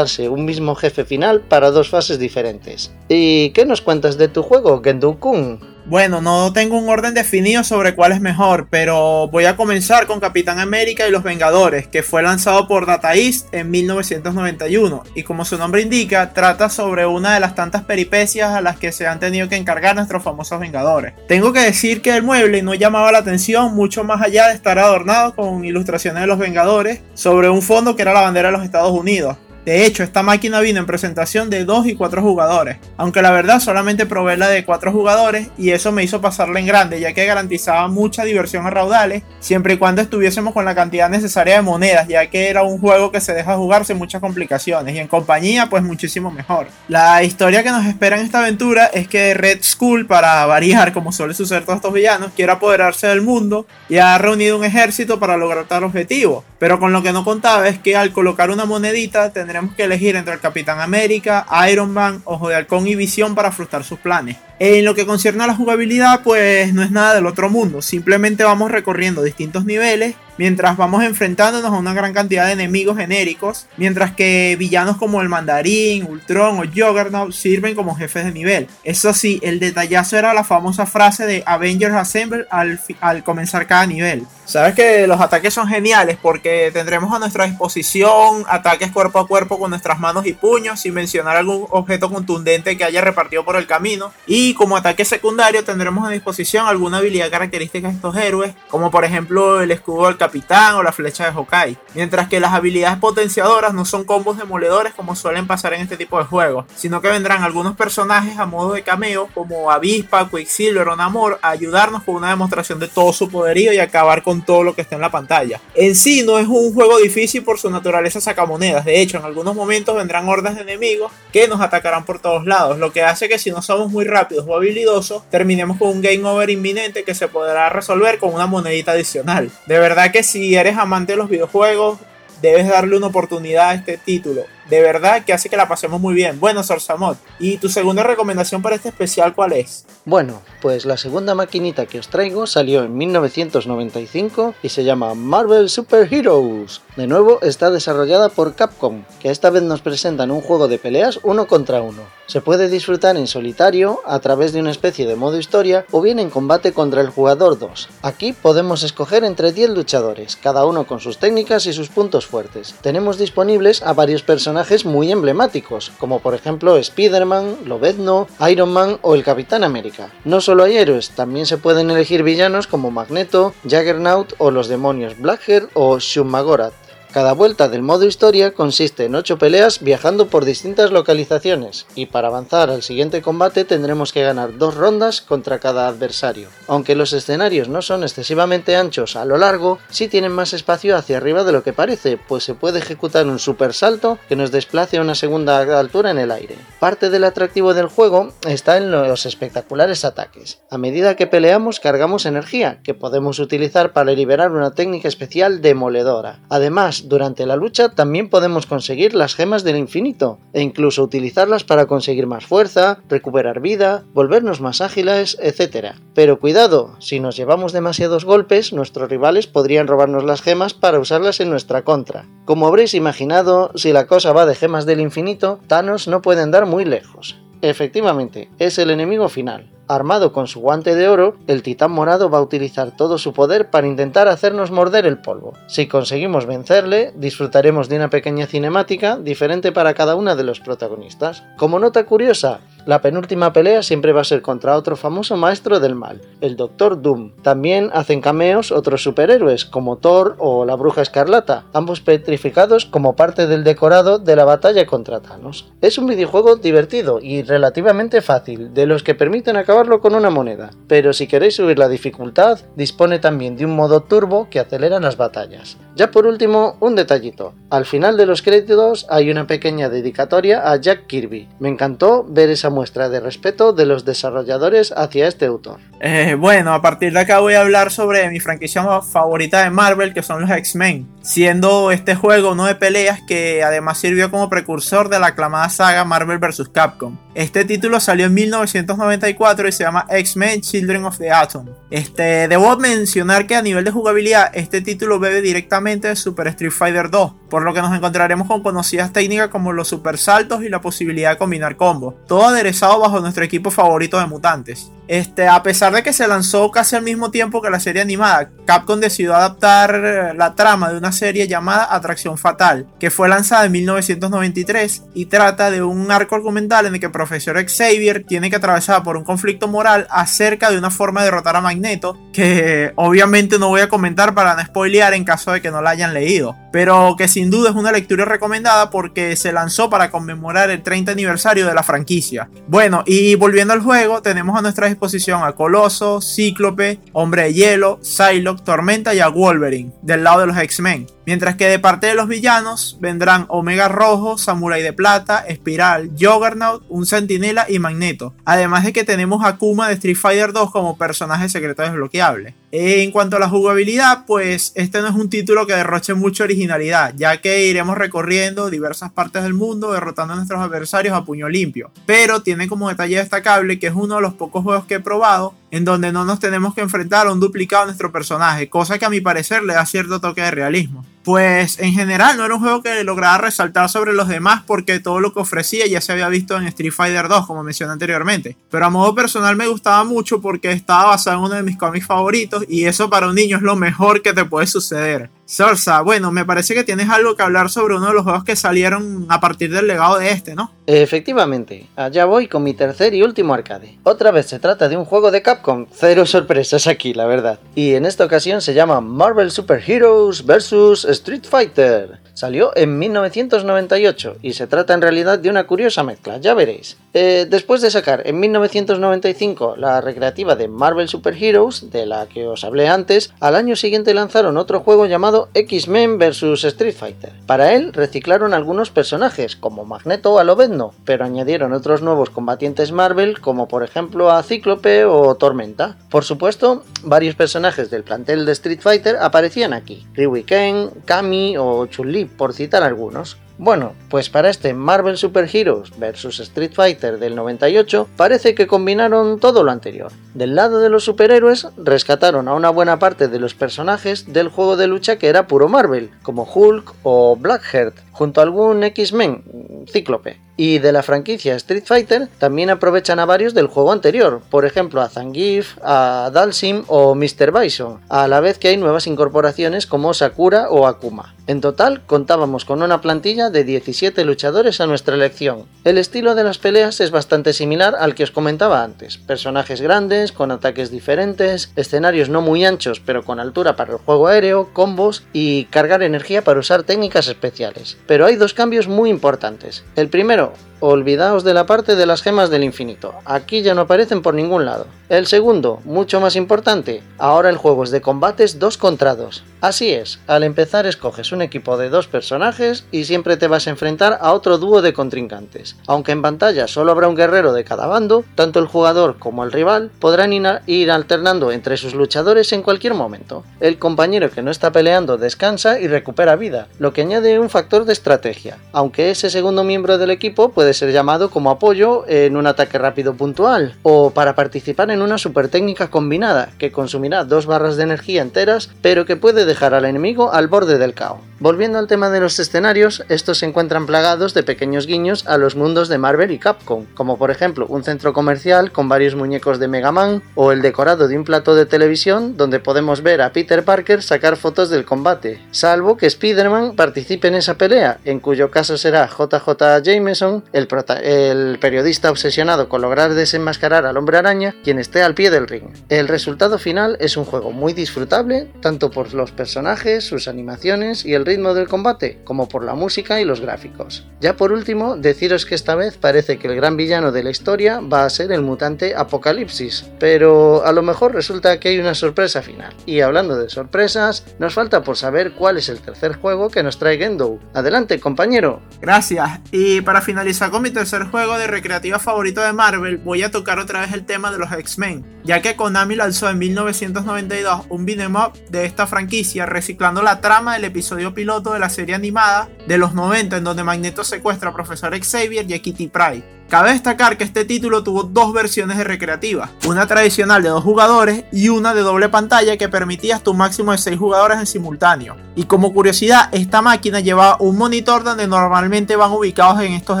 un 0.18 0.44
mismo 0.44 0.74
jefe 0.74 1.04
final 1.04 1.42
para 1.42 1.70
dos 1.70 1.90
fases 1.90 2.18
diferentes. 2.18 2.90
¿Y 3.08 3.50
qué 3.50 3.64
nos 3.66 3.80
cuentas 3.80 4.16
de 4.16 4.28
tu 4.28 4.42
juego, 4.42 4.80
Gendu-kun? 4.82 5.58
Bueno, 5.88 6.20
no 6.20 6.52
tengo 6.52 6.76
un 6.76 6.86
orden 6.90 7.14
definido 7.14 7.64
sobre 7.64 7.94
cuál 7.94 8.12
es 8.12 8.20
mejor, 8.20 8.66
pero 8.68 9.26
voy 9.28 9.46
a 9.46 9.56
comenzar 9.56 10.06
con 10.06 10.20
Capitán 10.20 10.58
América 10.58 11.08
y 11.08 11.10
los 11.10 11.22
Vengadores, 11.22 11.88
que 11.88 12.02
fue 12.02 12.22
lanzado 12.22 12.68
por 12.68 12.84
Data 12.84 13.14
East 13.14 13.46
en 13.54 13.70
1991, 13.70 15.02
y 15.14 15.22
como 15.22 15.46
su 15.46 15.56
nombre 15.56 15.80
indica, 15.80 16.34
trata 16.34 16.68
sobre 16.68 17.06
una 17.06 17.32
de 17.32 17.40
las 17.40 17.54
tantas 17.54 17.84
peripecias 17.84 18.50
a 18.50 18.60
las 18.60 18.76
que 18.76 18.92
se 18.92 19.06
han 19.06 19.18
tenido 19.18 19.48
que 19.48 19.56
encargar 19.56 19.96
nuestros 19.96 20.22
famosos 20.22 20.60
Vengadores. 20.60 21.14
Tengo 21.26 21.54
que 21.54 21.60
decir 21.60 22.02
que 22.02 22.14
el 22.14 22.22
mueble 22.22 22.60
no 22.60 22.74
llamaba 22.74 23.10
la 23.10 23.18
atención 23.20 23.74
mucho 23.74 24.04
más 24.04 24.20
allá 24.20 24.48
de 24.48 24.54
estar 24.56 24.78
adornado 24.78 25.34
con 25.34 25.64
ilustraciones 25.64 26.20
de 26.20 26.26
los 26.26 26.38
Vengadores 26.38 27.00
sobre 27.14 27.48
un 27.48 27.62
fondo 27.62 27.96
que 27.96 28.02
era 28.02 28.12
la 28.12 28.20
bandera 28.20 28.48
de 28.48 28.58
los 28.58 28.64
Estados 28.64 28.92
Unidos. 28.92 29.38
De 29.68 29.84
hecho, 29.84 30.02
esta 30.02 30.22
máquina 30.22 30.60
vino 30.60 30.80
en 30.80 30.86
presentación 30.86 31.50
de 31.50 31.66
2 31.66 31.88
y 31.88 31.94
4 31.94 32.22
jugadores, 32.22 32.78
aunque 32.96 33.20
la 33.20 33.30
verdad 33.30 33.60
solamente 33.60 34.06
probé 34.06 34.38
la 34.38 34.48
de 34.48 34.64
4 34.64 34.90
jugadores 34.92 35.48
y 35.58 35.72
eso 35.72 35.92
me 35.92 36.02
hizo 36.02 36.22
pasarla 36.22 36.58
en 36.58 36.64
grande, 36.64 37.00
ya 37.00 37.12
que 37.12 37.26
garantizaba 37.26 37.86
mucha 37.88 38.24
diversión 38.24 38.66
a 38.66 38.70
raudales, 38.70 39.24
siempre 39.40 39.74
y 39.74 39.76
cuando 39.76 40.00
estuviésemos 40.00 40.54
con 40.54 40.64
la 40.64 40.74
cantidad 40.74 41.10
necesaria 41.10 41.56
de 41.56 41.60
monedas, 41.60 42.08
ya 42.08 42.30
que 42.30 42.48
era 42.48 42.62
un 42.62 42.78
juego 42.78 43.12
que 43.12 43.20
se 43.20 43.34
deja 43.34 43.56
jugar 43.56 43.84
sin 43.84 43.98
muchas 43.98 44.22
complicaciones 44.22 44.94
y 44.94 45.00
en 45.00 45.06
compañía 45.06 45.66
pues 45.68 45.82
muchísimo 45.82 46.30
mejor. 46.30 46.68
La 46.88 47.22
historia 47.22 47.62
que 47.62 47.68
nos 47.68 47.84
espera 47.84 48.18
en 48.18 48.24
esta 48.24 48.38
aventura 48.38 48.86
es 48.86 49.06
que 49.06 49.34
Red 49.34 49.62
Skull, 49.62 50.06
para 50.06 50.46
variar 50.46 50.94
como 50.94 51.12
suele 51.12 51.34
suceder 51.34 51.66
todos 51.66 51.76
estos 51.76 51.92
villanos, 51.92 52.32
quiere 52.34 52.52
apoderarse 52.52 53.08
del 53.08 53.20
mundo 53.20 53.66
y 53.90 53.98
ha 53.98 54.16
reunido 54.16 54.56
un 54.56 54.64
ejército 54.64 55.20
para 55.20 55.36
lograr 55.36 55.66
tal 55.66 55.84
objetivo, 55.84 56.42
pero 56.58 56.80
con 56.80 56.94
lo 56.94 57.02
que 57.02 57.12
no 57.12 57.22
contaba 57.22 57.68
es 57.68 57.78
que 57.78 57.96
al 57.96 58.12
colocar 58.12 58.50
una 58.50 58.64
monedita 58.64 59.30
tendremos 59.30 59.57
que 59.76 59.84
elegir 59.84 60.16
entre 60.16 60.34
el 60.34 60.40
Capitán 60.40 60.80
América, 60.80 61.46
Iron 61.70 61.92
Man, 61.92 62.22
Ojo 62.24 62.48
de 62.48 62.54
Halcón 62.54 62.86
y 62.86 62.94
Visión 62.94 63.34
para 63.34 63.52
frustrar 63.52 63.84
sus 63.84 63.98
planes. 63.98 64.36
En 64.60 64.84
lo 64.84 64.94
que 64.94 65.06
concierne 65.06 65.44
a 65.44 65.46
la 65.46 65.54
jugabilidad, 65.54 66.22
pues 66.22 66.74
no 66.74 66.82
es 66.82 66.90
nada 66.90 67.14
del 67.14 67.26
otro 67.26 67.48
mundo, 67.48 67.80
simplemente 67.80 68.42
vamos 68.42 68.70
recorriendo 68.70 69.22
distintos 69.22 69.64
niveles 69.64 70.16
mientras 70.38 70.76
vamos 70.76 71.02
enfrentándonos 71.02 71.70
a 71.70 71.76
una 71.76 71.92
gran 71.92 72.14
cantidad 72.14 72.46
de 72.46 72.52
enemigos 72.52 72.96
genéricos, 72.96 73.66
mientras 73.76 74.12
que 74.12 74.56
villanos 74.58 74.96
como 74.96 75.20
el 75.20 75.28
Mandarín, 75.28 76.04
Ultron 76.04 76.60
o 76.60 76.62
Juggernaut 76.62 77.32
sirven 77.32 77.74
como 77.74 77.96
jefes 77.96 78.24
de 78.24 78.32
nivel. 78.32 78.68
Eso 78.84 79.12
sí, 79.12 79.40
el 79.42 79.60
detallazo 79.60 80.16
era 80.16 80.32
la 80.32 80.44
famosa 80.44 80.86
frase 80.86 81.26
de 81.26 81.42
Avengers 81.44 81.94
Assemble 81.94 82.46
al, 82.50 82.80
comenzar 83.24 83.66
cada 83.66 83.84
nivel. 83.86 84.24
Sabes 84.44 84.74
que 84.74 85.06
los 85.06 85.20
ataques 85.20 85.52
son 85.52 85.68
geniales 85.68 86.16
porque 86.22 86.70
tendremos 86.72 87.14
a 87.14 87.18
nuestra 87.18 87.44
disposición 87.44 88.44
ataques 88.48 88.90
cuerpo 88.92 89.18
a 89.18 89.28
cuerpo 89.28 89.58
con 89.58 89.68
nuestras 89.68 89.98
manos 89.98 90.24
y 90.24 90.32
puños, 90.32 90.80
sin 90.80 90.94
mencionar 90.94 91.36
algún 91.36 91.66
objeto 91.68 92.10
contundente 92.10 92.78
que 92.78 92.84
haya 92.84 93.02
repartido 93.02 93.44
por 93.44 93.56
el 93.56 93.66
camino. 93.66 94.12
Y 94.26 94.47
como 94.54 94.76
ataque 94.76 95.04
secundario 95.04 95.64
tendremos 95.64 96.06
a 96.06 96.10
disposición 96.10 96.66
alguna 96.66 96.98
habilidad 96.98 97.30
característica 97.30 97.88
de 97.88 97.94
estos 97.94 98.16
héroes, 98.16 98.54
como 98.68 98.90
por 98.90 99.04
ejemplo 99.04 99.60
el 99.60 99.70
escudo 99.70 100.06
del 100.06 100.16
capitán 100.16 100.76
o 100.76 100.82
la 100.82 100.92
flecha 100.92 101.24
de 101.24 101.32
Hawkeye. 101.32 101.76
Mientras 101.94 102.28
que 102.28 102.40
las 102.40 102.52
habilidades 102.52 102.98
potenciadoras 102.98 103.74
no 103.74 103.84
son 103.84 104.04
combos 104.04 104.38
demoledores 104.38 104.94
como 104.94 105.16
suelen 105.16 105.46
pasar 105.46 105.74
en 105.74 105.80
este 105.80 105.96
tipo 105.96 106.18
de 106.18 106.24
juegos, 106.24 106.66
sino 106.76 107.00
que 107.00 107.08
vendrán 107.08 107.42
algunos 107.42 107.76
personajes 107.76 108.38
a 108.38 108.46
modo 108.46 108.74
de 108.74 108.82
cameo 108.82 109.28
como 109.34 109.70
Avispa, 109.70 110.28
Quicksilver 110.28 110.88
o 110.88 110.96
Namor 110.96 111.38
a 111.42 111.50
ayudarnos 111.50 112.02
con 112.02 112.16
una 112.16 112.30
demostración 112.30 112.78
de 112.78 112.88
todo 112.88 113.12
su 113.12 113.28
poderío 113.28 113.72
y 113.72 113.78
acabar 113.78 114.22
con 114.22 114.42
todo 114.42 114.62
lo 114.62 114.74
que 114.74 114.82
está 114.82 114.96
en 114.96 115.02
la 115.02 115.10
pantalla. 115.10 115.60
En 115.74 115.94
sí 115.94 116.22
no 116.22 116.38
es 116.38 116.46
un 116.46 116.72
juego 116.72 116.98
difícil 116.98 117.42
por 117.42 117.58
su 117.58 117.70
naturaleza 117.70 118.20
sacamonedas, 118.20 118.84
de 118.84 119.00
hecho 119.00 119.18
en 119.18 119.24
algunos 119.24 119.54
momentos 119.54 119.96
vendrán 119.96 120.28
hordas 120.28 120.56
de 120.56 120.62
enemigos 120.62 121.12
que 121.32 121.48
nos 121.48 121.60
atacarán 121.60 122.04
por 122.04 122.18
todos 122.18 122.46
lados, 122.46 122.78
lo 122.78 122.92
que 122.92 123.02
hace 123.02 123.28
que 123.28 123.38
si 123.38 123.50
no 123.50 123.62
somos 123.62 123.90
muy 123.90 124.04
rápidos 124.04 124.37
o 124.46 124.56
habilidosos, 124.56 125.22
terminemos 125.30 125.78
con 125.78 125.88
un 125.88 126.00
game 126.00 126.24
over 126.24 126.50
inminente 126.50 127.04
que 127.04 127.14
se 127.14 127.28
podrá 127.28 127.68
resolver 127.68 128.18
con 128.18 128.34
una 128.34 128.46
monedita 128.46 128.92
adicional. 128.92 129.50
De 129.66 129.78
verdad 129.78 130.12
que 130.12 130.22
si 130.22 130.54
eres 130.54 130.76
amante 130.76 131.12
de 131.12 131.18
los 131.18 131.28
videojuegos, 131.28 131.98
debes 132.40 132.68
darle 132.68 132.96
una 132.96 133.08
oportunidad 133.08 133.70
a 133.70 133.74
este 133.74 133.98
título. 133.98 134.44
De 134.68 134.82
verdad 134.82 135.24
que 135.24 135.32
hace 135.32 135.48
que 135.48 135.56
la 135.56 135.68
pasemos 135.68 136.00
muy 136.00 136.14
bien. 136.14 136.38
Bueno, 136.40 136.62
Sorsamot, 136.62 137.18
¿y 137.38 137.58
tu 137.58 137.68
segunda 137.68 138.02
recomendación 138.02 138.62
para 138.62 138.76
este 138.76 138.90
especial 138.90 139.34
cuál 139.34 139.52
es? 139.52 139.86
Bueno, 140.04 140.42
pues 140.60 140.84
la 140.84 140.96
segunda 140.96 141.34
maquinita 141.34 141.86
que 141.86 141.98
os 141.98 142.08
traigo 142.08 142.46
salió 142.46 142.82
en 142.82 142.96
1995 142.96 144.54
y 144.62 144.68
se 144.68 144.84
llama 144.84 145.14
Marvel 145.14 145.68
Super 145.68 146.12
Heroes. 146.12 146.82
De 146.96 147.06
nuevo 147.06 147.40
está 147.42 147.70
desarrollada 147.70 148.28
por 148.28 148.54
Capcom, 148.54 149.04
que 149.20 149.30
esta 149.30 149.50
vez 149.50 149.62
nos 149.62 149.80
presentan 149.80 150.30
un 150.30 150.40
juego 150.40 150.68
de 150.68 150.78
peleas 150.78 151.20
uno 151.22 151.46
contra 151.46 151.82
uno. 151.82 152.02
Se 152.26 152.42
puede 152.42 152.68
disfrutar 152.68 153.16
en 153.16 153.26
solitario, 153.26 154.00
a 154.04 154.18
través 154.18 154.52
de 154.52 154.60
una 154.60 154.70
especie 154.70 155.06
de 155.06 155.16
modo 155.16 155.38
historia 155.38 155.86
o 155.92 156.02
bien 156.02 156.18
en 156.18 156.28
combate 156.28 156.72
contra 156.72 157.00
el 157.00 157.08
jugador 157.08 157.58
2. 157.58 157.88
Aquí 158.02 158.34
podemos 158.34 158.82
escoger 158.82 159.24
entre 159.24 159.52
10 159.52 159.70
luchadores, 159.70 160.36
cada 160.36 160.66
uno 160.66 160.86
con 160.86 161.00
sus 161.00 161.16
técnicas 161.16 161.64
y 161.64 161.72
sus 161.72 161.88
puntos 161.88 162.26
fuertes. 162.26 162.74
Tenemos 162.82 163.16
disponibles 163.16 163.82
a 163.82 163.94
varios 163.94 164.22
personajes 164.22 164.57
muy 164.84 165.12
emblemáticos, 165.12 165.92
como 165.98 166.20
por 166.20 166.34
ejemplo 166.34 166.76
Spider-Man, 166.76 167.58
Lobezno, 167.66 168.26
Iron 168.50 168.72
Man 168.72 168.98
o 169.02 169.14
el 169.14 169.24
Capitán 169.24 169.64
América. 169.64 170.10
No 170.24 170.40
solo 170.40 170.64
hay 170.64 170.76
héroes, 170.76 171.10
también 171.10 171.46
se 171.46 171.58
pueden 171.58 171.90
elegir 171.90 172.22
villanos 172.22 172.66
como 172.66 172.90
Magneto, 172.90 173.54
Juggernaut 173.64 174.34
o 174.38 174.50
los 174.50 174.68
demonios 174.68 175.18
Blackheart 175.18 175.70
o 175.74 175.98
Shumagorath. 175.98 176.87
Cada 177.12 177.32
vuelta 177.32 177.68
del 177.68 177.82
modo 177.82 178.04
historia 178.04 178.52
consiste 178.52 179.06
en 179.06 179.14
8 179.14 179.38
peleas 179.38 179.80
viajando 179.82 180.26
por 180.28 180.44
distintas 180.44 180.90
localizaciones, 180.90 181.86
y 181.94 182.06
para 182.06 182.28
avanzar 182.28 182.68
al 182.68 182.82
siguiente 182.82 183.22
combate 183.22 183.64
tendremos 183.64 184.12
que 184.12 184.22
ganar 184.22 184.58
dos 184.58 184.74
rondas 184.74 185.22
contra 185.22 185.58
cada 185.58 185.88
adversario. 185.88 186.48
Aunque 186.66 186.94
los 186.94 187.14
escenarios 187.14 187.68
no 187.68 187.80
son 187.80 188.02
excesivamente 188.02 188.76
anchos 188.76 189.16
a 189.16 189.24
lo 189.24 189.38
largo, 189.38 189.78
sí 189.88 190.08
tienen 190.08 190.32
más 190.32 190.52
espacio 190.52 190.96
hacia 190.96 191.16
arriba 191.16 191.44
de 191.44 191.52
lo 191.52 191.62
que 191.62 191.72
parece, 191.72 192.18
pues 192.18 192.44
se 192.44 192.54
puede 192.54 192.78
ejecutar 192.78 193.26
un 193.26 193.38
super 193.38 193.72
salto 193.72 194.18
que 194.28 194.36
nos 194.36 194.50
desplace 194.50 194.98
a 194.98 195.00
una 195.00 195.14
segunda 195.14 195.58
altura 195.78 196.10
en 196.10 196.18
el 196.18 196.30
aire. 196.30 196.56
Parte 196.78 197.08
del 197.08 197.24
atractivo 197.24 197.72
del 197.72 197.86
juego 197.86 198.32
está 198.46 198.76
en 198.76 198.90
los 198.90 199.24
espectaculares 199.24 200.04
ataques. 200.04 200.60
A 200.70 200.76
medida 200.76 201.16
que 201.16 201.26
peleamos 201.26 201.80
cargamos 201.80 202.26
energía, 202.26 202.80
que 202.82 202.94
podemos 202.94 203.38
utilizar 203.38 203.92
para 203.92 204.12
liberar 204.12 204.52
una 204.52 204.72
técnica 204.72 205.08
especial 205.08 205.62
demoledora. 205.62 206.40
Además, 206.50 206.97
durante 207.06 207.46
la 207.46 207.56
lucha 207.56 207.90
también 207.90 208.28
podemos 208.30 208.66
conseguir 208.66 209.14
las 209.14 209.34
gemas 209.34 209.62
del 209.62 209.76
infinito 209.76 210.38
e 210.52 210.62
incluso 210.62 211.02
utilizarlas 211.02 211.64
para 211.64 211.86
conseguir 211.86 212.26
más 212.26 212.46
fuerza, 212.46 212.98
recuperar 213.08 213.60
vida, 213.60 214.04
volvernos 214.14 214.60
más 214.60 214.80
ágiles, 214.80 215.36
etc. 215.40 215.94
Pero 216.14 216.40
cuidado, 216.40 216.96
si 216.98 217.20
nos 217.20 217.36
llevamos 217.36 217.72
demasiados 217.72 218.24
golpes, 218.24 218.72
nuestros 218.72 219.08
rivales 219.08 219.46
podrían 219.46 219.86
robarnos 219.86 220.24
las 220.24 220.42
gemas 220.42 220.74
para 220.74 220.98
usarlas 220.98 221.40
en 221.40 221.50
nuestra 221.50 221.82
contra. 221.82 222.26
Como 222.44 222.66
habréis 222.66 222.94
imaginado, 222.94 223.70
si 223.74 223.92
la 223.92 224.06
cosa 224.06 224.32
va 224.32 224.46
de 224.46 224.54
gemas 224.54 224.86
del 224.86 225.00
infinito, 225.00 225.60
Thanos 225.66 226.08
no 226.08 226.22
puede 226.22 226.42
andar 226.42 226.66
muy 226.66 226.84
lejos. 226.84 227.38
Efectivamente, 227.60 228.48
es 228.58 228.78
el 228.78 228.90
enemigo 228.90 229.28
final, 229.28 229.70
Armado 229.88 230.32
con 230.32 230.46
su 230.46 230.60
guante 230.60 230.94
de 230.94 231.08
oro, 231.08 231.36
el 231.46 231.62
titán 231.62 231.90
morado 231.90 232.28
va 232.28 232.38
a 232.38 232.42
utilizar 232.42 232.94
todo 232.94 233.16
su 233.16 233.32
poder 233.32 233.70
para 233.70 233.86
intentar 233.86 234.28
hacernos 234.28 234.70
morder 234.70 235.06
el 235.06 235.18
polvo. 235.18 235.54
Si 235.66 235.88
conseguimos 235.88 236.44
vencerle, 236.44 237.12
disfrutaremos 237.16 237.88
de 237.88 237.96
una 237.96 238.10
pequeña 238.10 238.46
cinemática 238.46 239.16
diferente 239.16 239.72
para 239.72 239.94
cada 239.94 240.14
una 240.14 240.36
de 240.36 240.44
los 240.44 240.60
protagonistas. 240.60 241.42
Como 241.56 241.78
nota 241.78 242.04
curiosa, 242.04 242.60
la 242.88 243.02
penúltima 243.02 243.52
pelea 243.52 243.82
siempre 243.82 244.12
va 244.12 244.22
a 244.22 244.24
ser 244.24 244.40
contra 244.40 244.76
otro 244.76 244.96
famoso 244.96 245.36
maestro 245.36 245.78
del 245.78 245.94
mal, 245.94 246.22
el 246.40 246.56
Doctor 246.56 247.02
Doom. 247.02 247.32
También 247.42 247.90
hacen 247.92 248.20
cameos 248.20 248.72
otros 248.72 249.02
superhéroes 249.02 249.64
como 249.66 249.96
Thor 249.96 250.36
o 250.38 250.64
la 250.64 250.74
Bruja 250.74 251.02
Escarlata, 251.02 251.64
ambos 251.74 252.00
petrificados 252.00 252.86
como 252.86 253.14
parte 253.14 253.46
del 253.46 253.64
decorado 253.64 254.18
de 254.18 254.36
la 254.36 254.44
batalla 254.44 254.86
contra 254.86 255.20
Thanos. 255.20 255.70
Es 255.82 255.98
un 255.98 256.06
videojuego 256.06 256.56
divertido 256.56 257.20
y 257.20 257.42
relativamente 257.42 258.22
fácil, 258.22 258.72
de 258.72 258.86
los 258.86 259.02
que 259.02 259.14
permiten 259.14 259.56
con 259.78 260.16
una 260.16 260.28
moneda, 260.28 260.70
pero 260.88 261.12
si 261.12 261.28
queréis 261.28 261.54
subir 261.54 261.78
la 261.78 261.88
dificultad, 261.88 262.58
dispone 262.74 263.20
también 263.20 263.56
de 263.56 263.64
un 263.64 263.76
modo 263.76 264.02
turbo 264.02 264.48
que 264.50 264.58
acelera 264.58 264.98
las 264.98 265.16
batallas. 265.16 265.76
Ya 265.94 266.10
por 266.10 266.26
último, 266.26 266.76
un 266.80 266.96
detallito. 266.96 267.54
Al 267.70 267.86
final 267.86 268.16
de 268.16 268.26
los 268.26 268.42
créditos 268.42 269.06
hay 269.08 269.30
una 269.30 269.46
pequeña 269.46 269.88
dedicatoria 269.88 270.68
a 270.68 270.76
Jack 270.76 271.06
Kirby. 271.06 271.48
Me 271.60 271.68
encantó 271.68 272.26
ver 272.28 272.50
esa 272.50 272.70
muestra 272.70 273.08
de 273.08 273.20
respeto 273.20 273.72
de 273.72 273.86
los 273.86 274.04
desarrolladores 274.04 274.92
hacia 274.96 275.28
este 275.28 275.46
autor. 275.46 275.78
Eh, 276.00 276.34
bueno, 276.34 276.74
a 276.74 276.82
partir 276.82 277.12
de 277.12 277.20
acá 277.20 277.38
voy 277.38 277.54
a 277.54 277.60
hablar 277.60 277.92
sobre 277.92 278.28
mi 278.30 278.40
franquicia 278.40 279.00
favorita 279.02 279.62
de 279.62 279.70
Marvel, 279.70 280.12
que 280.12 280.22
son 280.24 280.40
los 280.40 280.50
X-Men, 280.50 281.06
siendo 281.28 281.92
este 281.92 282.14
juego 282.14 282.52
uno 282.52 282.64
de 282.64 282.74
peleas 282.74 283.20
que 283.20 283.62
además 283.62 283.98
sirvió 283.98 284.30
como 284.30 284.48
precursor 284.48 285.10
de 285.10 285.20
la 285.20 285.28
aclamada 285.28 285.68
saga 285.68 286.02
Marvel 286.06 286.38
vs. 286.38 286.70
Capcom. 286.72 287.18
Este 287.34 287.66
título 287.66 288.00
salió 288.00 288.24
en 288.24 288.34
1994 288.34 289.68
y 289.68 289.72
se 289.72 289.84
llama 289.84 290.06
X-Men 290.08 290.62
Children 290.62 291.04
of 291.04 291.18
the 291.18 291.30
Atom. 291.30 291.66
Este, 291.90 292.48
debo 292.48 292.74
mencionar 292.78 293.46
que 293.46 293.56
a 293.56 293.62
nivel 293.62 293.84
de 293.84 293.90
jugabilidad, 293.90 294.50
este 294.54 294.80
título 294.80 295.18
bebe 295.18 295.42
directamente 295.42 296.08
de 296.08 296.16
Super 296.16 296.46
Street 296.48 296.72
Fighter 296.72 297.10
2, 297.10 297.32
por 297.50 297.62
lo 297.62 297.74
que 297.74 297.82
nos 297.82 297.94
encontraremos 297.94 298.48
con 298.48 298.62
conocidas 298.62 299.12
técnicas 299.12 299.48
como 299.48 299.74
los 299.74 299.86
super 299.86 300.16
saltos 300.16 300.62
y 300.62 300.70
la 300.70 300.80
posibilidad 300.80 301.32
de 301.32 301.36
combinar 301.36 301.76
combos, 301.76 302.14
todo 302.26 302.46
aderezado 302.46 303.00
bajo 303.00 303.20
nuestro 303.20 303.44
equipo 303.44 303.70
favorito 303.70 304.18
de 304.18 304.26
mutantes. 304.26 304.90
Este, 305.08 305.48
a 305.48 305.62
pesar 305.62 305.94
de 305.94 306.02
que 306.02 306.12
se 306.12 306.28
lanzó 306.28 306.70
casi 306.70 306.94
al 306.94 307.02
mismo 307.02 307.30
tiempo 307.30 307.62
que 307.62 307.70
la 307.70 307.80
serie 307.80 308.02
animada, 308.02 308.50
Capcom 308.66 309.00
decidió 309.00 309.34
adaptar 309.34 310.34
la 310.36 310.54
trama 310.54 310.90
de 310.90 310.98
una 310.98 311.12
serie 311.12 311.48
llamada 311.48 311.88
Atracción 311.90 312.36
Fatal, 312.36 312.86
que 313.00 313.10
fue 313.10 313.28
lanzada 313.28 313.64
en 313.64 313.72
1993 313.72 315.04
y 315.14 315.26
trata 315.26 315.70
de 315.70 315.82
un 315.82 316.12
arco 316.12 316.34
argumental 316.34 316.84
en 316.84 316.94
el 316.94 317.00
que 317.00 317.06
el 317.06 317.12
profesor 317.12 317.56
Xavier 317.56 318.24
tiene 318.24 318.50
que 318.50 318.56
atravesar 318.56 319.02
por 319.02 319.16
un 319.16 319.24
conflicto 319.24 319.66
moral 319.66 320.06
acerca 320.10 320.70
de 320.70 320.76
una 320.76 320.90
forma 320.90 321.20
de 321.20 321.26
derrotar 321.26 321.56
a 321.56 321.62
Magneto, 321.62 322.18
que 322.34 322.92
obviamente 322.96 323.58
no 323.58 323.68
voy 323.68 323.80
a 323.80 323.88
comentar 323.88 324.34
para 324.34 324.54
no 324.54 324.62
spoilear 324.62 325.14
en 325.14 325.24
caso 325.24 325.52
de 325.52 325.62
que 325.62 325.70
no 325.70 325.80
la 325.80 325.90
hayan 325.90 326.12
leído, 326.12 326.54
pero 326.70 327.14
que 327.16 327.28
sin 327.28 327.50
duda 327.50 327.70
es 327.70 327.76
una 327.76 327.92
lectura 327.92 328.26
recomendada 328.26 328.90
porque 328.90 329.36
se 329.36 329.52
lanzó 329.52 329.88
para 329.88 330.10
conmemorar 330.10 330.70
el 330.70 330.82
30 330.82 331.12
aniversario 331.12 331.66
de 331.66 331.74
la 331.74 331.82
franquicia. 331.82 332.50
Bueno, 332.66 333.02
y 333.06 333.34
volviendo 333.36 333.72
al 333.72 333.80
juego, 333.80 334.20
tenemos 334.20 334.58
a 334.58 334.62
nuestra 334.62 334.88
disposición 334.98 335.44
a 335.44 335.52
Coloso, 335.52 336.20
Cíclope, 336.20 336.98
Hombre 337.12 337.44
de 337.44 337.54
Hielo, 337.54 338.00
Psylocke, 338.02 338.64
Tormenta 338.64 339.14
y 339.14 339.20
a 339.20 339.28
Wolverine, 339.28 339.92
del 340.02 340.24
lado 340.24 340.40
de 340.40 340.48
los 340.48 340.58
X-Men. 340.58 341.06
Mientras 341.24 341.56
que 341.56 341.68
de 341.68 341.78
parte 341.78 342.06
de 342.06 342.14
los 342.14 342.26
villanos 342.26 342.96
vendrán 343.00 343.44
Omega 343.48 343.86
Rojo, 343.86 344.38
Samurai 344.38 344.82
de 344.82 344.94
Plata, 344.94 345.44
Espiral, 345.46 346.10
Juggernaut, 346.18 346.82
un 346.88 347.04
Centinela 347.04 347.66
y 347.68 347.78
Magneto. 347.78 348.34
Además 348.46 348.84
de 348.84 348.94
que 348.94 349.04
tenemos 349.04 349.44
a 349.44 349.58
Kuma 349.58 349.88
de 349.88 349.94
Street 349.94 350.16
Fighter 350.16 350.54
2 350.54 350.70
como 350.70 350.96
personaje 350.96 351.50
secreto 351.50 351.82
desbloqueable. 351.82 352.54
En 352.70 353.10
cuanto 353.12 353.36
a 353.36 353.40
la 353.40 353.48
jugabilidad, 353.48 354.24
pues 354.26 354.72
este 354.74 355.00
no 355.00 355.08
es 355.08 355.14
un 355.14 355.30
título 355.30 355.66
que 355.66 355.74
derroche 355.74 356.12
mucha 356.14 356.44
originalidad, 356.44 357.14
ya 357.16 357.40
que 357.40 357.66
iremos 357.66 357.96
recorriendo 357.96 358.68
diversas 358.68 359.12
partes 359.12 359.42
del 359.42 359.54
mundo 359.54 359.92
derrotando 359.92 360.34
a 360.34 360.36
nuestros 360.36 360.60
adversarios 360.60 361.14
a 361.14 361.24
puño 361.24 361.48
limpio. 361.48 361.90
Pero 362.06 362.42
tiene 362.42 362.68
como 362.68 362.88
detalle 362.88 363.16
destacable 363.16 363.78
que 363.78 363.86
es 363.88 363.94
uno 363.94 364.16
de 364.16 364.22
los 364.22 364.34
pocos 364.34 364.64
juegos 364.64 364.86
que 364.88 364.94
he 364.96 365.00
probado 365.00 365.54
en 365.70 365.84
donde 365.84 366.10
no 366.10 366.24
nos 366.24 366.40
tenemos 366.40 366.74
que 366.74 366.80
enfrentar 366.80 367.28
a 367.28 367.32
un 367.32 367.38
duplicado 367.38 367.82
de 367.82 367.88
nuestro 367.88 368.10
personaje, 368.10 368.68
cosa 368.68 368.98
que 368.98 369.04
a 369.04 369.10
mi 369.10 369.20
parecer 369.20 369.62
le 369.62 369.74
da 369.74 369.86
cierto 369.86 370.20
toque 370.20 370.42
de 370.42 370.50
realismo. 370.50 371.04
Pues 371.22 371.78
en 371.78 371.92
general 371.92 372.36
no 372.36 372.44
era 372.44 372.54
un 372.54 372.60
juego 372.60 372.82
que 372.82 373.04
lograra 373.04 373.38
resaltar 373.38 373.88
sobre 373.90 374.14
los 374.14 374.28
demás 374.28 374.62
porque 374.66 374.98
todo 374.98 375.20
lo 375.20 375.32
que 375.32 375.40
ofrecía 375.40 375.86
ya 375.86 376.00
se 376.00 376.10
había 376.10 376.28
visto 376.28 376.56
en 376.56 376.66
Street 376.66 376.92
Fighter 376.92 377.28
2, 377.28 377.46
como 377.46 377.62
mencioné 377.62 377.92
anteriormente. 377.92 378.56
Pero 378.70 378.86
a 378.86 378.90
modo 378.90 379.14
personal 379.14 379.54
me 379.54 379.66
gustaba 379.68 380.02
mucho 380.04 380.40
porque 380.40 380.72
estaba 380.72 381.10
basado 381.10 381.36
en 381.36 381.44
uno 381.44 381.54
de 381.54 381.62
mis 381.62 381.76
cómics 381.76 382.06
favoritos 382.06 382.64
y 382.68 382.86
eso 382.86 383.10
para 383.10 383.28
un 383.28 383.34
niño 383.34 383.58
es 383.58 383.62
lo 383.62 383.76
mejor 383.76 384.22
que 384.22 384.32
te 384.32 384.44
puede 384.44 384.66
suceder. 384.66 385.30
Sorsa, 385.50 386.02
bueno, 386.02 386.30
me 386.30 386.44
parece 386.44 386.74
que 386.74 386.84
tienes 386.84 387.08
algo 387.08 387.34
que 387.34 387.42
hablar 387.42 387.70
sobre 387.70 387.96
uno 387.96 388.08
de 388.08 388.12
los 388.12 388.22
juegos 388.22 388.44
que 388.44 388.54
salieron 388.54 389.24
a 389.30 389.40
partir 389.40 389.72
del 389.72 389.86
legado 389.86 390.18
de 390.18 390.30
este, 390.30 390.54
¿no? 390.54 390.72
Efectivamente, 390.86 391.86
allá 391.96 392.26
voy 392.26 392.48
con 392.48 392.62
mi 392.62 392.74
tercer 392.74 393.14
y 393.14 393.22
último 393.22 393.54
arcade. 393.54 393.98
Otra 394.02 394.30
vez 394.30 394.44
se 394.44 394.58
trata 394.58 394.90
de 394.90 394.98
un 394.98 395.06
juego 395.06 395.30
de 395.30 395.40
Capcom, 395.40 395.86
cero 395.90 396.26
sorpresas 396.26 396.86
aquí, 396.86 397.14
la 397.14 397.24
verdad. 397.24 397.60
Y 397.74 397.94
en 397.94 398.04
esta 398.04 398.26
ocasión 398.26 398.60
se 398.60 398.74
llama 398.74 399.00
Marvel 399.00 399.50
Super 399.50 399.82
Heroes 399.86 400.44
vs. 400.44 401.06
Street 401.06 401.44
Fighter. 401.48 402.20
Salió 402.34 402.70
en 402.76 402.98
1998 402.98 404.36
y 404.42 404.52
se 404.52 404.66
trata 404.66 404.92
en 404.92 405.00
realidad 405.00 405.38
de 405.38 405.48
una 405.48 405.66
curiosa 405.66 406.02
mezcla, 406.02 406.36
ya 406.36 406.52
veréis. 406.52 406.98
Eh, 407.14 407.46
después 407.48 407.80
de 407.80 407.90
sacar 407.90 408.22
en 408.26 408.38
1995 408.38 409.76
la 409.76 410.00
recreativa 410.00 410.56
de 410.56 410.68
Marvel 410.68 411.08
Super 411.08 411.34
Heroes, 411.42 411.90
de 411.90 412.06
la 412.06 412.26
que 412.26 412.46
os 412.46 412.64
hablé 412.64 412.88
antes, 412.88 413.32
al 413.40 413.56
año 413.56 413.76
siguiente 413.76 414.12
lanzaron 414.12 414.56
otro 414.58 414.80
juego 414.80 415.06
llamado 415.06 415.48
X-Men 415.54 416.18
vs 416.18 416.64
Street 416.64 416.94
Fighter. 416.94 417.32
Para 417.46 417.74
él 417.74 417.92
reciclaron 417.92 418.52
algunos 418.52 418.90
personajes, 418.90 419.56
como 419.56 419.84
Magneto 419.84 420.34
o 420.34 420.44
Lobezno, 420.44 420.92
pero 421.04 421.24
añadieron 421.24 421.72
otros 421.72 422.02
nuevos 422.02 422.30
combatientes 422.30 422.92
Marvel, 422.92 423.40
como 423.40 423.68
por 423.68 423.82
ejemplo 423.82 424.30
a 424.30 424.42
Cíclope 424.42 425.04
o 425.04 425.34
Tormenta. 425.36 425.96
Por 426.10 426.24
supuesto, 426.24 426.84
varios 427.02 427.34
personajes 427.34 427.90
del 427.90 428.04
plantel 428.04 428.44
de 428.44 428.52
Street 428.52 428.80
Fighter 428.80 429.16
aparecían 429.20 429.72
aquí, 429.72 430.06
Ryu 430.14 430.44
Ken, 430.44 430.90
Kami 431.04 431.56
o 431.56 431.86
Chun-Li, 431.86 432.26
por 432.26 432.52
citar 432.52 432.82
algunos. 432.82 433.36
Bueno, 433.60 433.94
pues 434.08 434.30
para 434.30 434.50
este 434.50 434.72
Marvel 434.72 435.16
Super 435.16 435.50
Heroes 435.52 435.90
vs 435.98 436.38
Street 436.38 436.70
Fighter 436.72 437.18
del 437.18 437.34
98 437.34 438.08
parece 438.16 438.54
que 438.54 438.68
combinaron 438.68 439.40
todo 439.40 439.64
lo 439.64 439.72
anterior. 439.72 440.12
Del 440.34 440.54
lado 440.54 440.78
de 440.78 440.88
los 440.88 441.02
superhéroes 441.02 441.66
rescataron 441.76 442.46
a 442.46 442.54
una 442.54 442.70
buena 442.70 443.00
parte 443.00 443.26
de 443.26 443.40
los 443.40 443.54
personajes 443.54 444.32
del 444.32 444.46
juego 444.46 444.76
de 444.76 444.86
lucha 444.86 445.18
que 445.18 445.26
era 445.26 445.48
puro 445.48 445.68
Marvel, 445.68 446.12
como 446.22 446.44
Hulk 446.44 446.94
o 447.02 447.34
Blackheart, 447.34 447.96
junto 448.18 448.40
a 448.40 448.44
algún 448.44 448.82
X-Men, 448.82 449.84
Cíclope. 449.88 450.40
Y 450.56 450.80
de 450.80 450.90
la 450.90 451.04
franquicia 451.04 451.54
Street 451.54 451.84
Fighter 451.86 452.28
también 452.38 452.68
aprovechan 452.68 453.20
a 453.20 453.26
varios 453.26 453.54
del 453.54 453.68
juego 453.68 453.92
anterior, 453.92 454.42
por 454.50 454.64
ejemplo 454.64 455.00
a 455.00 455.08
Zangief, 455.08 455.78
a 455.84 456.32
Dalsim 456.34 456.82
o 456.88 457.14
Mr. 457.14 457.52
Bison, 457.56 458.00
a 458.08 458.26
la 458.26 458.40
vez 458.40 458.58
que 458.58 458.66
hay 458.66 458.76
nuevas 458.76 459.06
incorporaciones 459.06 459.86
como 459.86 460.14
Sakura 460.14 460.68
o 460.68 460.88
Akuma. 460.88 461.36
En 461.46 461.60
total 461.60 462.04
contábamos 462.06 462.64
con 462.64 462.82
una 462.82 463.00
plantilla 463.00 463.50
de 463.50 463.62
17 463.62 464.24
luchadores 464.24 464.80
a 464.80 464.88
nuestra 464.88 465.14
elección. 465.14 465.66
El 465.84 465.96
estilo 465.96 466.34
de 466.34 466.42
las 466.42 466.58
peleas 466.58 467.00
es 467.00 467.12
bastante 467.12 467.52
similar 467.52 467.94
al 467.94 468.16
que 468.16 468.24
os 468.24 468.32
comentaba 468.32 468.82
antes, 468.82 469.16
personajes 469.16 469.80
grandes, 469.80 470.32
con 470.32 470.50
ataques 470.50 470.90
diferentes, 470.90 471.70
escenarios 471.76 472.30
no 472.30 472.42
muy 472.42 472.64
anchos 472.64 473.00
pero 473.00 473.24
con 473.24 473.38
altura 473.38 473.76
para 473.76 473.92
el 473.92 473.98
juego 473.98 474.26
aéreo, 474.26 474.70
combos 474.72 475.22
y 475.32 475.66
cargar 475.66 476.02
energía 476.02 476.42
para 476.42 476.58
usar 476.58 476.82
técnicas 476.82 477.28
especiales. 477.28 477.96
Pero 478.08 478.24
hay 478.24 478.36
dos 478.36 478.54
cambios 478.54 478.88
muy 478.88 479.10
importantes. 479.10 479.84
El 479.94 480.08
primero, 480.08 480.54
olvidaos 480.80 481.44
de 481.44 481.54
la 481.54 481.66
parte 481.66 481.96
de 481.96 482.06
las 482.06 482.22
gemas 482.22 482.50
del 482.50 482.64
infinito. 482.64 483.14
Aquí 483.24 483.62
ya 483.62 483.74
no 483.74 483.82
aparecen 483.82 484.22
por 484.22 484.34
ningún 484.34 484.64
lado. 484.64 484.86
El 485.08 485.26
segundo, 485.26 485.80
mucho 485.84 486.20
más 486.20 486.36
importante, 486.36 487.02
ahora 487.16 487.48
el 487.48 487.56
juego 487.56 487.84
es 487.84 487.90
de 487.90 488.02
combates 488.02 488.58
2 488.58 488.76
contra 488.76 489.14
2. 489.14 489.42
Así 489.60 489.90
es, 489.90 490.20
al 490.26 490.44
empezar 490.44 490.86
escoges 490.86 491.32
un 491.32 491.42
equipo 491.42 491.78
de 491.78 491.88
dos 491.88 492.06
personajes 492.06 492.84
y 492.92 493.04
siempre 493.04 493.36
te 493.36 493.48
vas 493.48 493.66
a 493.66 493.70
enfrentar 493.70 494.18
a 494.20 494.32
otro 494.32 494.58
dúo 494.58 494.82
de 494.82 494.92
contrincantes. 494.92 495.76
Aunque 495.86 496.12
en 496.12 496.22
pantalla 496.22 496.68
solo 496.68 496.92
habrá 496.92 497.08
un 497.08 497.16
guerrero 497.16 497.52
de 497.52 497.64
cada 497.64 497.86
bando, 497.86 498.24
tanto 498.34 498.60
el 498.60 498.66
jugador 498.66 499.18
como 499.18 499.42
el 499.42 499.50
rival 499.50 499.90
podrán 499.98 500.32
ir 500.66 500.90
alternando 500.90 501.50
entre 501.50 501.76
sus 501.76 501.94
luchadores 501.94 502.52
en 502.52 502.62
cualquier 502.62 502.94
momento. 502.94 503.44
El 503.58 503.78
compañero 503.78 504.30
que 504.30 504.42
no 504.42 504.50
está 504.50 504.70
peleando 504.70 505.16
descansa 505.16 505.80
y 505.80 505.88
recupera 505.88 506.36
vida, 506.36 506.68
lo 506.78 506.92
que 506.92 507.00
añade 507.00 507.40
un 507.40 507.50
factor 507.50 507.84
de 507.84 507.94
estrategia, 507.94 508.58
aunque 508.72 509.10
ese 509.10 509.30
segundo 509.30 509.64
miembro 509.64 509.98
del 509.98 510.10
equipo 510.10 510.50
puede 510.50 510.67
ser 510.74 510.92
llamado 510.92 511.30
como 511.30 511.50
apoyo 511.50 512.04
en 512.08 512.36
un 512.36 512.46
ataque 512.46 512.78
rápido 512.78 513.14
puntual, 513.14 513.74
o 513.82 514.10
para 514.10 514.34
participar 514.34 514.90
en 514.90 515.02
una 515.02 515.18
super 515.18 515.48
técnica 515.48 515.90
combinada, 515.90 516.50
que 516.58 516.72
consumirá 516.72 517.24
dos 517.24 517.46
barras 517.46 517.76
de 517.76 517.84
energía 517.84 518.22
enteras, 518.22 518.70
pero 518.82 519.04
que 519.04 519.16
puede 519.16 519.44
dejar 519.44 519.74
al 519.74 519.84
enemigo 519.84 520.32
al 520.32 520.48
borde 520.48 520.78
del 520.78 520.94
caos. 520.94 521.20
Volviendo 521.40 521.78
al 521.78 521.86
tema 521.86 522.10
de 522.10 522.18
los 522.18 522.40
escenarios, 522.40 523.04
estos 523.08 523.38
se 523.38 523.46
encuentran 523.46 523.86
plagados 523.86 524.34
de 524.34 524.42
pequeños 524.42 524.88
guiños 524.88 525.24
a 525.28 525.38
los 525.38 525.54
mundos 525.54 525.88
de 525.88 525.96
Marvel 525.96 526.32
y 526.32 526.40
Capcom, 526.40 526.86
como 526.94 527.16
por 527.16 527.30
ejemplo 527.30 527.64
un 527.68 527.84
centro 527.84 528.12
comercial 528.12 528.72
con 528.72 528.88
varios 528.88 529.14
muñecos 529.14 529.60
de 529.60 529.68
Mega 529.68 529.92
Man, 529.92 530.20
o 530.34 530.50
el 530.50 530.62
decorado 530.62 531.06
de 531.06 531.16
un 531.16 531.22
plato 531.22 531.54
de 531.54 531.64
televisión 531.64 532.36
donde 532.36 532.58
podemos 532.58 533.02
ver 533.02 533.22
a 533.22 533.32
Peter 533.32 533.62
Parker 533.62 534.02
sacar 534.02 534.36
fotos 534.36 534.68
del 534.68 534.84
combate, 534.84 535.40
salvo 535.52 535.96
que 535.96 536.06
Spider-Man 536.06 536.74
participe 536.74 537.28
en 537.28 537.36
esa 537.36 537.54
pelea, 537.54 537.98
en 538.04 538.18
cuyo 538.18 538.50
caso 538.50 538.76
será 538.76 539.06
JJ 539.06 539.80
Jameson, 539.84 540.42
el, 540.52 540.66
el 541.04 541.58
periodista 541.60 542.10
obsesionado 542.10 542.68
con 542.68 542.82
lograr 542.82 543.14
desenmascarar 543.14 543.86
al 543.86 543.96
hombre 543.96 544.18
araña, 544.18 544.56
quien 544.64 544.80
esté 544.80 545.02
al 545.02 545.14
pie 545.14 545.30
del 545.30 545.46
ring. 545.46 545.68
El 545.88 546.08
resultado 546.08 546.58
final 546.58 546.96
es 546.98 547.16
un 547.16 547.24
juego 547.24 547.52
muy 547.52 547.74
disfrutable, 547.74 548.50
tanto 548.60 548.90
por 548.90 549.14
los 549.14 549.30
personajes, 549.30 550.02
sus 550.02 550.26
animaciones 550.26 551.04
y 551.04 551.14
el 551.14 551.27
ritmo 551.28 551.54
del 551.54 551.68
combate, 551.68 552.20
como 552.24 552.48
por 552.48 552.64
la 552.64 552.74
música 552.74 553.20
y 553.20 553.24
los 553.24 553.40
gráficos. 553.40 554.06
Ya 554.20 554.34
por 554.34 554.50
último, 554.50 554.96
deciros 554.96 555.46
que 555.46 555.54
esta 555.54 555.76
vez 555.76 555.96
parece 555.96 556.38
que 556.38 556.48
el 556.48 556.56
gran 556.56 556.76
villano 556.76 557.12
de 557.12 557.22
la 557.22 557.30
historia 557.30 557.80
va 557.80 558.04
a 558.04 558.10
ser 558.10 558.32
el 558.32 558.42
mutante 558.42 558.96
Apocalipsis, 558.96 559.84
pero 560.00 560.64
a 560.64 560.72
lo 560.72 560.82
mejor 560.82 561.14
resulta 561.14 561.60
que 561.60 561.68
hay 561.68 561.78
una 561.78 561.94
sorpresa 561.94 562.42
final. 562.42 562.74
Y 562.86 563.00
hablando 563.00 563.38
de 563.38 563.48
sorpresas, 563.48 564.24
nos 564.40 564.54
falta 564.54 564.82
por 564.82 564.96
saber 564.96 565.32
cuál 565.32 565.58
es 565.58 565.68
el 565.68 565.80
tercer 565.80 566.16
juego 566.16 566.50
que 566.50 566.64
nos 566.64 566.78
trae 566.78 566.98
Gendo. 566.98 567.38
Adelante, 567.54 568.00
compañero. 568.00 568.60
Gracias. 568.80 569.40
Y 569.52 569.82
para 569.82 570.00
finalizar 570.00 570.50
con 570.50 570.62
mi 570.62 570.70
tercer 570.70 571.04
juego 571.04 571.38
de 571.38 571.46
recreativa 571.46 571.98
favorito 571.98 572.40
de 572.40 572.52
Marvel, 572.52 572.96
voy 572.96 573.22
a 573.22 573.30
tocar 573.30 573.58
otra 573.58 573.82
vez 573.82 573.92
el 573.92 574.04
tema 574.04 574.32
de 574.32 574.38
los 574.38 574.50
X-Men, 574.50 575.04
ya 575.24 575.42
que 575.42 575.54
Konami 575.54 575.94
lanzó 575.94 576.28
en 576.30 576.38
1992 576.38 577.66
un 577.68 577.84
beat'em 577.84 578.08
de 578.48 578.64
esta 578.64 578.86
franquicia 578.86 579.44
reciclando 579.44 580.02
la 580.02 580.20
trama 580.20 580.54
del 580.54 580.64
episodio 580.64 581.12
piloto 581.18 581.52
de 581.52 581.58
la 581.58 581.68
serie 581.68 581.96
animada 581.96 582.48
de 582.68 582.78
los 582.78 582.94
90 582.94 583.38
en 583.38 583.42
donde 583.42 583.64
Magneto 583.64 584.04
secuestra 584.04 584.50
a 584.50 584.54
Profesor 584.54 584.96
Xavier 584.96 585.50
y 585.50 585.54
a 585.54 585.58
Kitty 585.58 585.88
Pryde. 585.88 586.37
Cabe 586.48 586.72
destacar 586.72 587.18
que 587.18 587.24
este 587.24 587.44
título 587.44 587.82
tuvo 587.82 588.04
dos 588.04 588.32
versiones 588.32 588.78
de 588.78 588.84
recreativa, 588.84 589.50
una 589.66 589.86
tradicional 589.86 590.42
de 590.42 590.48
dos 590.48 590.64
jugadores 590.64 591.24
y 591.30 591.50
una 591.50 591.74
de 591.74 591.82
doble 591.82 592.08
pantalla 592.08 592.56
que 592.56 592.70
permitía 592.70 593.16
hasta 593.16 593.30
un 593.30 593.36
máximo 593.36 593.72
de 593.72 593.76
seis 593.76 593.98
jugadores 593.98 594.38
en 594.38 594.46
simultáneo. 594.46 595.14
Y 595.36 595.44
como 595.44 595.74
curiosidad, 595.74 596.30
esta 596.32 596.62
máquina 596.62 597.00
llevaba 597.00 597.36
un 597.38 597.58
monitor 597.58 598.02
donde 598.02 598.26
normalmente 598.26 598.96
van 598.96 599.12
ubicados 599.12 599.60
en 599.60 599.74
estos 599.74 600.00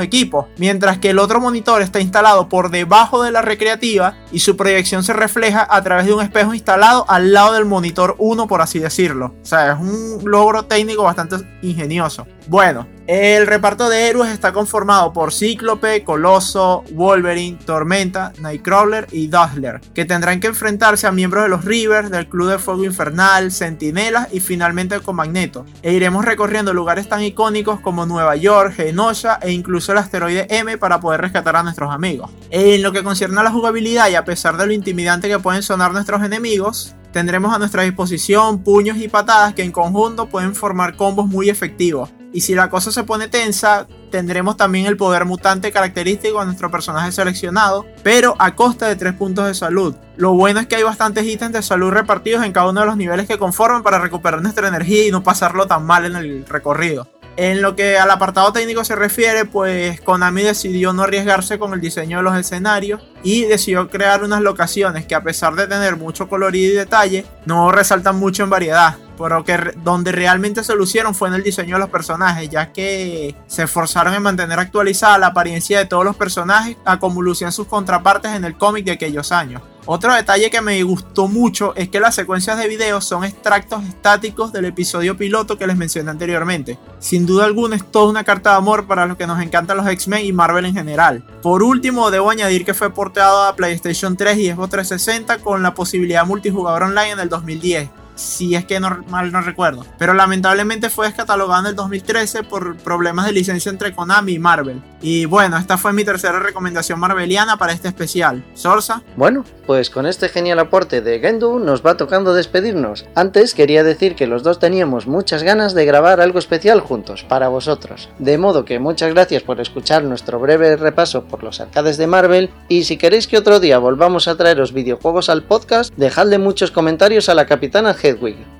equipos, 0.00 0.46
mientras 0.56 0.96
que 0.96 1.10
el 1.10 1.18
otro 1.18 1.38
monitor 1.38 1.82
está 1.82 2.00
instalado 2.00 2.48
por 2.48 2.70
debajo 2.70 3.22
de 3.22 3.30
la 3.30 3.42
recreativa 3.42 4.14
y 4.32 4.38
su 4.38 4.56
proyección 4.56 5.04
se 5.04 5.12
refleja 5.12 5.66
a 5.68 5.82
través 5.82 6.06
de 6.06 6.14
un 6.14 6.22
espejo 6.22 6.54
instalado 6.54 7.04
al 7.08 7.34
lado 7.34 7.52
del 7.52 7.66
monitor 7.66 8.16
1 8.16 8.46
por 8.46 8.62
así 8.62 8.78
decirlo. 8.78 9.34
O 9.42 9.44
sea, 9.44 9.72
es 9.72 9.78
un 9.78 10.22
logro 10.24 10.64
técnico 10.64 11.02
bastante 11.02 11.36
ingenioso. 11.60 12.26
Bueno, 12.46 12.86
el 13.08 13.46
reparto 13.46 13.88
de 13.88 14.06
héroes 14.10 14.30
está 14.30 14.52
conformado 14.52 15.14
por 15.14 15.32
Cíclope, 15.32 16.04
Coloso, 16.04 16.84
Wolverine, 16.92 17.56
Tormenta, 17.64 18.34
Nightcrawler 18.38 19.06
y 19.10 19.28
Dazzler, 19.28 19.80
que 19.94 20.04
tendrán 20.04 20.40
que 20.40 20.48
enfrentarse 20.48 21.06
a 21.06 21.12
miembros 21.12 21.44
de 21.44 21.48
los 21.48 21.64
Rivers, 21.64 22.10
del 22.10 22.28
Club 22.28 22.50
de 22.50 22.58
Fuego 22.58 22.84
Infernal, 22.84 23.50
Centinelas 23.50 24.28
y 24.30 24.40
finalmente 24.40 25.00
con 25.00 25.16
Magneto. 25.16 25.64
E 25.80 25.94
iremos 25.94 26.22
recorriendo 26.26 26.74
lugares 26.74 27.08
tan 27.08 27.22
icónicos 27.22 27.80
como 27.80 28.04
Nueva 28.04 28.36
York, 28.36 28.74
Genosha 28.74 29.38
e 29.40 29.52
incluso 29.52 29.92
el 29.92 29.98
asteroide 29.98 30.46
M 30.50 30.76
para 30.76 31.00
poder 31.00 31.22
rescatar 31.22 31.56
a 31.56 31.62
nuestros 31.62 31.90
amigos. 31.90 32.30
En 32.50 32.82
lo 32.82 32.92
que 32.92 33.02
concierne 33.02 33.40
a 33.40 33.44
la 33.44 33.50
jugabilidad 33.50 34.10
y 34.10 34.16
a 34.16 34.26
pesar 34.26 34.58
de 34.58 34.66
lo 34.66 34.72
intimidante 34.74 35.28
que 35.28 35.38
pueden 35.38 35.62
sonar 35.62 35.92
nuestros 35.92 36.22
enemigos, 36.22 36.94
tendremos 37.10 37.54
a 37.54 37.58
nuestra 37.58 37.84
disposición 37.84 38.62
puños 38.62 38.98
y 38.98 39.08
patadas 39.08 39.54
que 39.54 39.62
en 39.62 39.72
conjunto 39.72 40.28
pueden 40.28 40.54
formar 40.54 40.94
combos 40.94 41.26
muy 41.26 41.48
efectivos. 41.48 42.10
Y 42.32 42.42
si 42.42 42.54
la 42.54 42.68
cosa 42.68 42.92
se 42.92 43.04
pone 43.04 43.28
tensa, 43.28 43.86
tendremos 44.10 44.56
también 44.56 44.86
el 44.86 44.96
poder 44.96 45.24
mutante 45.24 45.72
característico 45.72 46.40
de 46.40 46.46
nuestro 46.46 46.70
personaje 46.70 47.12
seleccionado, 47.12 47.86
pero 48.02 48.34
a 48.38 48.54
costa 48.54 48.86
de 48.86 48.96
3 48.96 49.14
puntos 49.14 49.46
de 49.46 49.54
salud. 49.54 49.94
Lo 50.16 50.34
bueno 50.34 50.60
es 50.60 50.66
que 50.66 50.76
hay 50.76 50.82
bastantes 50.82 51.24
ítems 51.24 51.52
de 51.52 51.62
salud 51.62 51.90
repartidos 51.90 52.44
en 52.44 52.52
cada 52.52 52.68
uno 52.68 52.80
de 52.80 52.86
los 52.86 52.96
niveles 52.96 53.26
que 53.26 53.38
conforman 53.38 53.82
para 53.82 53.98
recuperar 53.98 54.42
nuestra 54.42 54.68
energía 54.68 55.06
y 55.06 55.10
no 55.10 55.22
pasarlo 55.22 55.66
tan 55.66 55.84
mal 55.84 56.04
en 56.04 56.16
el 56.16 56.44
recorrido. 56.46 57.08
En 57.36 57.62
lo 57.62 57.76
que 57.76 57.96
al 57.96 58.10
apartado 58.10 58.52
técnico 58.52 58.84
se 58.84 58.96
refiere, 58.96 59.44
pues 59.44 60.00
Konami 60.00 60.42
decidió 60.42 60.92
no 60.92 61.04
arriesgarse 61.04 61.56
con 61.56 61.72
el 61.72 61.80
diseño 61.80 62.16
de 62.16 62.24
los 62.24 62.36
escenarios 62.36 63.00
y 63.22 63.44
decidió 63.44 63.88
crear 63.88 64.24
unas 64.24 64.40
locaciones 64.40 65.06
que 65.06 65.14
a 65.14 65.22
pesar 65.22 65.54
de 65.54 65.68
tener 65.68 65.96
mucho 65.96 66.28
colorido 66.28 66.74
y 66.74 66.76
detalle, 66.76 67.24
no 67.46 67.70
resaltan 67.70 68.16
mucho 68.16 68.42
en 68.42 68.50
variedad 68.50 68.96
pero 69.18 69.44
que 69.44 69.58
donde 69.82 70.12
realmente 70.12 70.62
se 70.62 70.74
lucieron 70.74 71.14
fue 71.14 71.28
en 71.28 71.34
el 71.34 71.42
diseño 71.42 71.76
de 71.76 71.80
los 71.80 71.90
personajes, 71.90 72.48
ya 72.48 72.72
que 72.72 73.34
se 73.46 73.64
esforzaron 73.64 74.14
en 74.14 74.22
mantener 74.22 74.58
actualizada 74.58 75.18
la 75.18 75.26
apariencia 75.28 75.78
de 75.78 75.86
todos 75.86 76.04
los 76.04 76.16
personajes 76.16 76.76
a 76.84 76.98
como 76.98 77.20
lucían 77.20 77.52
sus 77.52 77.66
contrapartes 77.66 78.32
en 78.32 78.44
el 78.44 78.56
cómic 78.56 78.84
de 78.84 78.92
aquellos 78.92 79.32
años. 79.32 79.62
Otro 79.90 80.14
detalle 80.14 80.50
que 80.50 80.60
me 80.60 80.82
gustó 80.82 81.28
mucho 81.28 81.74
es 81.74 81.88
que 81.88 81.98
las 81.98 82.14
secuencias 82.14 82.58
de 82.58 82.68
video 82.68 83.00
son 83.00 83.24
extractos 83.24 83.82
estáticos 83.84 84.52
del 84.52 84.66
episodio 84.66 85.16
piloto 85.16 85.56
que 85.56 85.66
les 85.66 85.78
mencioné 85.78 86.10
anteriormente. 86.10 86.78
Sin 86.98 87.24
duda 87.24 87.46
alguna 87.46 87.76
es 87.76 87.90
toda 87.90 88.10
una 88.10 88.22
carta 88.22 88.50
de 88.50 88.56
amor 88.56 88.86
para 88.86 89.06
los 89.06 89.16
que 89.16 89.26
nos 89.26 89.40
encantan 89.40 89.78
los 89.78 89.86
X-Men 89.86 90.26
y 90.26 90.32
Marvel 90.34 90.66
en 90.66 90.74
general. 90.74 91.24
Por 91.40 91.62
último, 91.62 92.10
debo 92.10 92.28
añadir 92.28 92.66
que 92.66 92.74
fue 92.74 92.92
porteado 92.92 93.44
a 93.44 93.56
PlayStation 93.56 94.14
3 94.14 94.36
y 94.36 94.50
Xbox 94.50 94.68
360 94.68 95.38
con 95.38 95.62
la 95.62 95.72
posibilidad 95.72 96.26
multijugador 96.26 96.82
online 96.82 97.12
en 97.12 97.20
el 97.20 97.30
2010 97.30 97.88
si 98.18 98.54
es 98.54 98.64
que 98.64 98.80
no, 98.80 99.04
mal 99.08 99.32
no 99.32 99.40
recuerdo. 99.40 99.86
Pero 99.98 100.12
lamentablemente 100.12 100.90
fue 100.90 101.06
descatalogado 101.06 101.60
en 101.60 101.66
el 101.68 101.76
2013 101.76 102.42
por 102.42 102.76
problemas 102.76 103.26
de 103.26 103.32
licencia 103.32 103.70
entre 103.70 103.94
Konami 103.94 104.32
y 104.32 104.38
Marvel. 104.38 104.82
Y 105.00 105.26
bueno, 105.26 105.56
esta 105.56 105.78
fue 105.78 105.92
mi 105.92 106.04
tercera 106.04 106.40
recomendación 106.40 106.98
marveliana 106.98 107.56
para 107.56 107.72
este 107.72 107.88
especial. 107.88 108.44
Sorsa. 108.54 109.02
Bueno, 109.16 109.44
pues 109.66 109.90
con 109.90 110.06
este 110.06 110.28
genial 110.28 110.58
aporte 110.58 111.00
de 111.00 111.20
Gendu 111.20 111.58
nos 111.58 111.86
va 111.86 111.96
tocando 111.96 112.34
despedirnos. 112.34 113.06
Antes 113.14 113.54
quería 113.54 113.84
decir 113.84 114.16
que 114.16 114.26
los 114.26 114.42
dos 114.42 114.58
teníamos 114.58 115.06
muchas 115.06 115.42
ganas 115.42 115.74
de 115.74 115.84
grabar 115.84 116.20
algo 116.20 116.38
especial 116.38 116.80
juntos, 116.80 117.24
para 117.28 117.48
vosotros. 117.48 118.08
De 118.18 118.38
modo 118.38 118.64
que 118.64 118.78
muchas 118.78 119.12
gracias 119.12 119.42
por 119.42 119.60
escuchar 119.60 120.02
nuestro 120.04 120.40
breve 120.40 120.76
repaso 120.76 121.24
por 121.24 121.44
los 121.44 121.60
arcades 121.60 121.96
de 121.96 122.06
Marvel 122.06 122.50
y 122.68 122.84
si 122.84 122.96
queréis 122.96 123.28
que 123.28 123.38
otro 123.38 123.60
día 123.60 123.78
volvamos 123.78 124.26
a 124.26 124.36
traeros 124.36 124.72
videojuegos 124.72 125.28
al 125.28 125.44
podcast, 125.44 125.92
dejadle 125.96 126.38
muchos 126.38 126.70
comentarios 126.70 127.28
a 127.28 127.34
la 127.34 127.46
capitana 127.46 127.94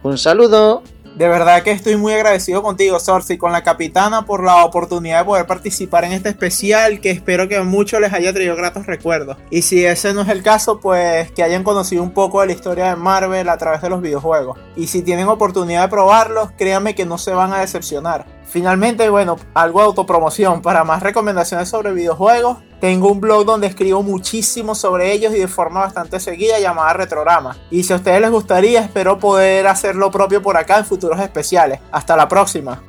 Un 0.03 0.19
saludo. 0.19 0.83
De 1.19 1.27
verdad 1.27 1.65
que 1.65 1.73
estoy 1.73 1.97
muy 1.97 2.13
agradecido 2.13 2.63
contigo, 2.63 3.01
Sorsi, 3.01 3.33
y 3.33 3.39
con 3.39 3.51
la 3.51 3.65
capitana 3.65 4.25
por 4.25 4.45
la 4.45 4.65
oportunidad 4.65 5.19
de 5.19 5.25
poder 5.25 5.47
participar 5.47 6.05
en 6.05 6.13
este 6.13 6.29
especial 6.29 7.01
que 7.01 7.11
espero 7.11 7.49
que 7.49 7.57
a 7.57 7.65
muchos 7.65 8.01
les 8.01 8.13
haya 8.13 8.33
traído 8.33 8.55
gratos 8.55 8.87
recuerdos. 8.87 9.37
Y 9.51 9.63
si 9.63 9.85
ese 9.85 10.15
no 10.15 10.21
es 10.21 10.29
el 10.29 10.45
caso, 10.45 10.79
pues 10.79 11.33
que 11.33 11.43
hayan 11.43 11.65
conocido 11.65 12.05
un 12.05 12.13
poco 12.13 12.41
de 12.41 12.47
la 12.47 12.53
historia 12.53 12.91
de 12.91 12.95
Marvel 12.95 13.49
a 13.49 13.59
través 13.59 13.83
de 13.83 13.91
los 13.91 14.01
videojuegos. 14.01 14.61
Y 14.77 14.87
si 14.87 15.03
tienen 15.03 15.27
oportunidad 15.27 15.83
de 15.83 15.89
probarlos, 15.89 16.53
créanme 16.57 16.95
que 16.95 17.05
no 17.05 17.19
se 17.19 17.33
van 17.33 17.53
a 17.53 17.63
decepcionar. 17.63 18.25
Finalmente, 18.49 19.09
bueno, 19.11 19.37
algo 19.55 19.81
de 19.81 19.87
autopromoción. 19.87 20.63
Para 20.63 20.83
más 20.85 21.03
recomendaciones 21.03 21.69
sobre 21.69 21.93
videojuegos, 21.93 22.59
tengo 22.81 23.11
un 23.11 23.21
blog 23.21 23.45
donde 23.45 23.67
escribo 23.67 24.03
muchísimo 24.03 24.75
sobre 24.75 25.13
ellos 25.13 25.35
y 25.35 25.39
de 25.39 25.49
forma 25.49 25.81
bastante 25.81 26.19
seguida 26.19 26.59
llamada 26.59 26.95
Retrograma. 26.95 27.57
Y 27.71 27.83
si 27.83 27.93
a 27.93 27.97
ustedes 27.97 28.21
les 28.21 28.31
gustaría, 28.31 28.81
espero 28.81 29.19
poder 29.19 29.67
hacer 29.67 29.97
lo 29.97 30.11
propio 30.11 30.43
por 30.43 30.57
acá 30.57 30.79
en 30.79 30.87
futuros 30.87 31.21
especiales. 31.21 31.81
Hasta 31.93 32.17
la 32.17 32.27
próxima. 32.27 32.83